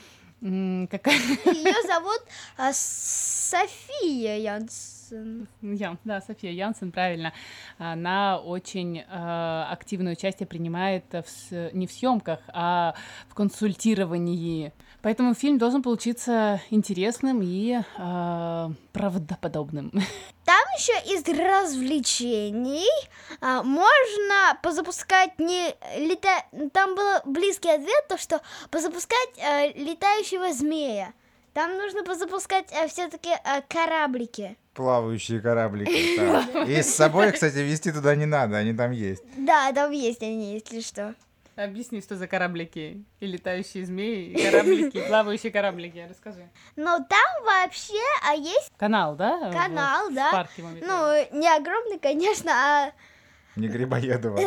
какая... 0.91 1.17
Ее 1.45 1.87
зовут 1.87 2.21
а, 2.57 2.71
София 2.71 4.37
Янсен. 4.37 5.47
Я, 5.61 5.97
да, 6.03 6.21
София 6.21 6.51
Янсен, 6.51 6.91
правильно. 6.91 7.33
Она 7.79 8.39
очень 8.39 8.99
э, 8.99 9.65
активное 9.69 10.13
участие 10.13 10.45
принимает 10.45 11.05
в, 11.11 11.73
не 11.73 11.87
в 11.87 11.91
съемках, 11.91 12.39
а 12.49 12.93
в 13.27 13.33
консультировании. 13.33 14.71
Поэтому 15.01 15.33
фильм 15.33 15.57
должен 15.57 15.81
получиться 15.81 16.61
интересным 16.69 17.41
и 17.41 17.79
э, 17.97 18.69
правдоподобным. 18.93 19.91
Еще 20.77 21.13
из 21.13 21.23
развлечений 21.39 22.89
а, 23.39 23.63
можно 23.63 24.59
позапускать 24.61 25.39
не 25.39 25.73
лета... 25.97 26.43
Там 26.73 26.95
был 26.95 27.21
близкий 27.25 27.69
ответ, 27.69 28.07
то 28.09 28.17
что 28.17 28.41
позапускать 28.71 29.29
а, 29.41 29.67
летающего 29.67 30.51
змея. 30.51 31.13
Там 31.53 31.77
нужно 31.77 32.03
позапускать 32.03 32.67
все-таки 32.89 33.29
кораблики. 33.69 34.57
Плавающие 34.73 35.39
кораблики. 35.39 36.17
да. 36.17 36.63
И 36.67 36.81
с 36.81 36.93
собой, 36.93 37.31
кстати, 37.31 37.59
везти 37.59 37.93
туда 37.93 38.13
не 38.15 38.25
надо, 38.25 38.57
они 38.57 38.73
там 38.73 38.91
есть. 38.91 39.23
Да, 39.37 39.71
там 39.71 39.91
есть 39.91 40.21
они, 40.21 40.55
если 40.55 40.81
что. 40.81 41.15
Объясни, 41.55 42.01
что 42.01 42.15
за 42.17 42.27
кораблики? 42.27 43.05
И 43.21 43.25
летающие 43.25 43.85
змеи, 43.85 44.31
и 44.31 44.43
кораблики, 44.43 44.97
и 44.97 45.07
плавающие 45.07 45.51
кораблики. 45.51 46.05
Расскажи. 46.09 46.49
Но 46.75 46.97
там 46.97 47.43
вообще 47.45 47.93
а 48.27 48.33
есть 48.33 48.71
Канал, 48.77 49.15
да? 49.15 49.51
канал, 49.53 50.09
В- 50.09 50.11
в 50.11 50.15
да. 50.15 50.31
парке 50.31 50.61
Мумитроль. 50.63 50.89
Ну, 51.31 51.39
не 51.39 51.47
огромный, 51.47 51.97
конечно, 51.99 52.51
а 52.51 52.91
Не 53.55 53.69
Грибоедова. 53.69 54.37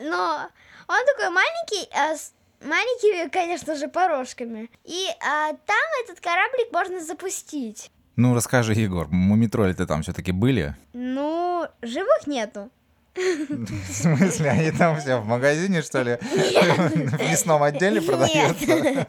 Но 0.00 0.48
он 0.88 1.06
такой 1.06 1.30
маленький, 1.30 1.88
а, 1.94 2.16
с 2.16 2.32
маленькими, 2.60 3.28
конечно 3.28 3.74
же, 3.76 3.88
порожками. 3.88 4.70
И 4.84 5.06
а, 5.20 5.50
там 5.52 5.86
этот 6.04 6.20
кораблик 6.20 6.72
можно 6.72 7.00
запустить. 7.00 7.90
Ну, 8.16 8.34
расскажи, 8.34 8.72
Егор, 8.74 9.06
мумитроли-то 9.08 9.86
там 9.86 10.02
все-таки 10.02 10.32
были? 10.32 10.74
Ну, 10.92 11.66
живых 11.82 12.26
нету. 12.26 12.70
В 13.14 13.92
смысле, 13.92 14.50
они 14.50 14.70
там 14.72 14.98
все 14.98 15.18
в 15.18 15.26
магазине, 15.26 15.82
что 15.82 16.02
ли? 16.02 16.16
В 16.20 17.30
мясном 17.30 17.62
отделе 17.62 18.00
продаются? 18.00 18.64
Нет, 18.66 19.08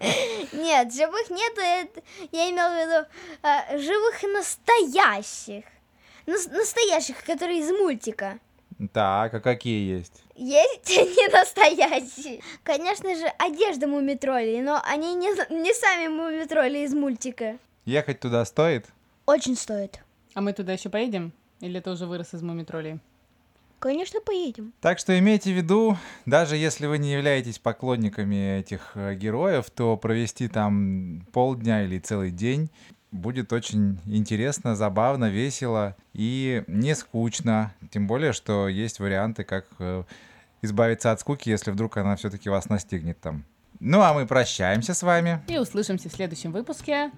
нет, 0.53 0.93
живых 0.93 1.29
нету. 1.29 1.61
это- 1.61 2.01
я 2.31 2.49
имел 2.49 2.69
в 2.69 2.73
виду 2.75 3.07
а, 3.43 3.77
живых 3.77 4.21
настоящих. 4.23 5.63
Нас- 6.25 6.47
настоящих, 6.47 7.23
которые 7.23 7.59
из 7.59 7.69
мультика. 7.71 8.39
Так, 8.91 9.33
а 9.33 9.39
какие 9.39 9.95
есть? 9.97 10.23
Есть 10.35 10.89
не 10.89 11.27
настоящие. 11.31 12.41
Конечно 12.63 13.15
же, 13.15 13.27
одежда 13.37 13.87
мумитролей, 13.87 14.61
но 14.61 14.81
они 14.83 15.15
не, 15.15 15.27
не 15.53 15.73
сами 15.73 16.07
мумитроли 16.07 16.79
из 16.79 16.93
мультика. 16.93 17.57
Ехать 17.85 18.19
туда 18.19 18.43
стоит? 18.45 18.87
Очень 19.25 19.55
стоит. 19.55 19.99
А 20.33 20.41
мы 20.41 20.53
туда 20.53 20.73
еще 20.73 20.89
поедем? 20.89 21.31
Или 21.61 21.79
ты 21.79 21.91
уже 21.91 22.05
вырос 22.05 22.33
из 22.33 22.41
мумитролей? 22.41 22.99
Конечно, 23.83 24.21
поедем. 24.21 24.71
Так 24.79 24.97
что 24.97 25.19
имейте 25.19 25.51
в 25.51 25.57
виду, 25.57 25.97
даже 26.25 26.55
если 26.55 26.85
вы 26.87 26.99
не 26.99 27.11
являетесь 27.11 27.59
поклонниками 27.59 28.59
этих 28.59 28.91
э, 28.95 29.13
героев, 29.15 29.69
то 29.69 29.97
провести 29.97 30.47
там 30.47 31.27
полдня 31.33 31.83
или 31.83 31.99
целый 31.99 32.31
день 32.31 32.71
будет 33.11 33.51
очень 33.51 33.99
интересно, 34.05 34.77
забавно, 34.77 35.29
весело 35.29 35.97
и 36.13 36.63
не 36.67 36.95
скучно. 36.95 37.73
Тем 37.91 38.07
более, 38.07 38.31
что 38.31 38.69
есть 38.69 39.01
варианты, 39.01 39.43
как 39.43 39.65
э, 39.79 40.05
избавиться 40.61 41.11
от 41.11 41.19
скуки, 41.19 41.49
если 41.49 41.71
вдруг 41.71 41.97
она 41.97 42.15
все-таки 42.15 42.47
вас 42.49 42.69
настигнет 42.69 43.19
там. 43.19 43.43
Ну 43.81 43.99
а 44.01 44.13
мы 44.13 44.25
прощаемся 44.25 44.93
с 44.93 45.03
вами. 45.03 45.43
И 45.49 45.57
услышимся 45.57 46.07
в 46.07 46.13
следующем 46.13 46.53
выпуске. 46.53 47.11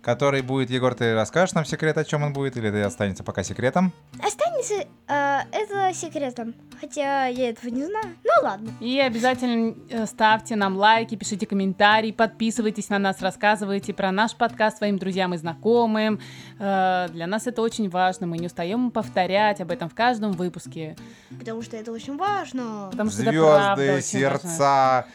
который 0.00 0.42
будет, 0.42 0.70
Егор, 0.70 0.94
ты 0.94 1.12
расскажешь 1.12 1.54
нам 1.54 1.64
секрет, 1.64 1.98
о 1.98 2.04
чем 2.04 2.22
он 2.22 2.32
будет, 2.32 2.56
или 2.56 2.68
это 2.68 2.86
останется 2.86 3.24
пока 3.24 3.42
секретом? 3.42 3.92
Останется 4.22 4.43
э, 4.70 5.38
это 5.52 5.92
секретом, 5.94 6.54
хотя 6.80 7.26
я 7.26 7.50
этого 7.50 7.68
не 7.70 7.84
знаю. 7.84 8.06
Ну 8.24 8.30
ладно. 8.42 8.70
И 8.80 8.98
обязательно 9.00 9.74
э, 9.90 10.06
ставьте 10.06 10.56
нам 10.56 10.76
лайки, 10.76 11.14
пишите 11.14 11.46
комментарии, 11.46 12.12
подписывайтесь 12.12 12.88
на 12.88 12.98
нас, 12.98 13.20
рассказывайте 13.22 13.92
про 13.94 14.12
наш 14.12 14.34
подкаст 14.34 14.78
своим 14.78 14.98
друзьям 14.98 15.34
и 15.34 15.36
знакомым. 15.36 16.20
Э, 16.58 17.08
Для 17.10 17.26
нас 17.26 17.46
это 17.46 17.62
очень 17.62 17.88
важно, 17.88 18.26
мы 18.26 18.38
не 18.38 18.46
устаем 18.46 18.90
повторять 18.90 19.60
об 19.60 19.70
этом 19.70 19.88
в 19.88 19.94
каждом 19.94 20.32
выпуске. 20.32 20.96
Потому 21.38 21.62
что 21.62 21.76
это 21.76 21.92
очень 21.92 22.16
важно. 22.16 22.88
Потому 22.90 23.10
что 23.10 23.22
правда 23.24 23.76
Звезды, 23.76 23.92
важно. 23.92 24.02
сердца, 24.02 25.06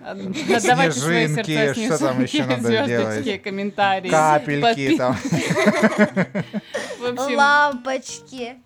А, 0.00 0.14
да, 0.14 0.60
Давайте 0.64 0.98
свои 1.00 1.26
снежинки, 1.26 1.84
что 1.86 1.98
там 1.98 2.22
еще 2.22 2.44
надо 2.44 2.62
звездочки, 2.62 3.22
делать? 3.24 3.42
комментарии. 3.42 4.08
капельки 4.10 4.62
Подпи- 4.62 4.96
там. 4.96 5.16
Общем, 7.04 7.36
Лампочки. 7.36 8.56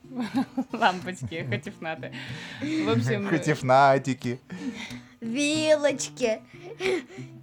лампочки, 0.72 1.46
хатифнаты. 1.48 2.12
В 2.60 2.88
общем, 2.90 3.28
Хатифнатики. 3.28 4.40
Вилочки. 5.20 6.40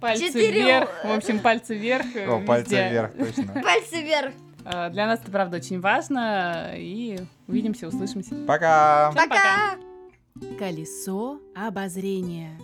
пальцы 0.00 0.28
четыре- 0.28 0.62
вверх. 0.62 1.04
В 1.04 1.10
общем, 1.12 1.38
пальцы 1.40 1.74
вверх. 1.76 2.06
О, 2.28 2.40
пальцы 2.46 2.74
вверх, 2.88 3.12
точно. 3.14 3.52
Пальцы 3.62 4.02
вверх. 4.02 4.32
Э, 4.64 4.90
Для 4.90 5.06
нас 5.06 5.20
это, 5.20 5.30
правда, 5.30 5.56
очень 5.56 5.80
важно. 5.80 6.72
И 6.76 7.18
увидимся, 7.48 7.88
услышимся. 7.88 8.34
Пока! 8.46 9.10
Всем 9.12 9.28
пока. 9.28 9.76
Пока. 10.34 10.56
Колесо 10.58 11.40
обозрения. 11.54 12.58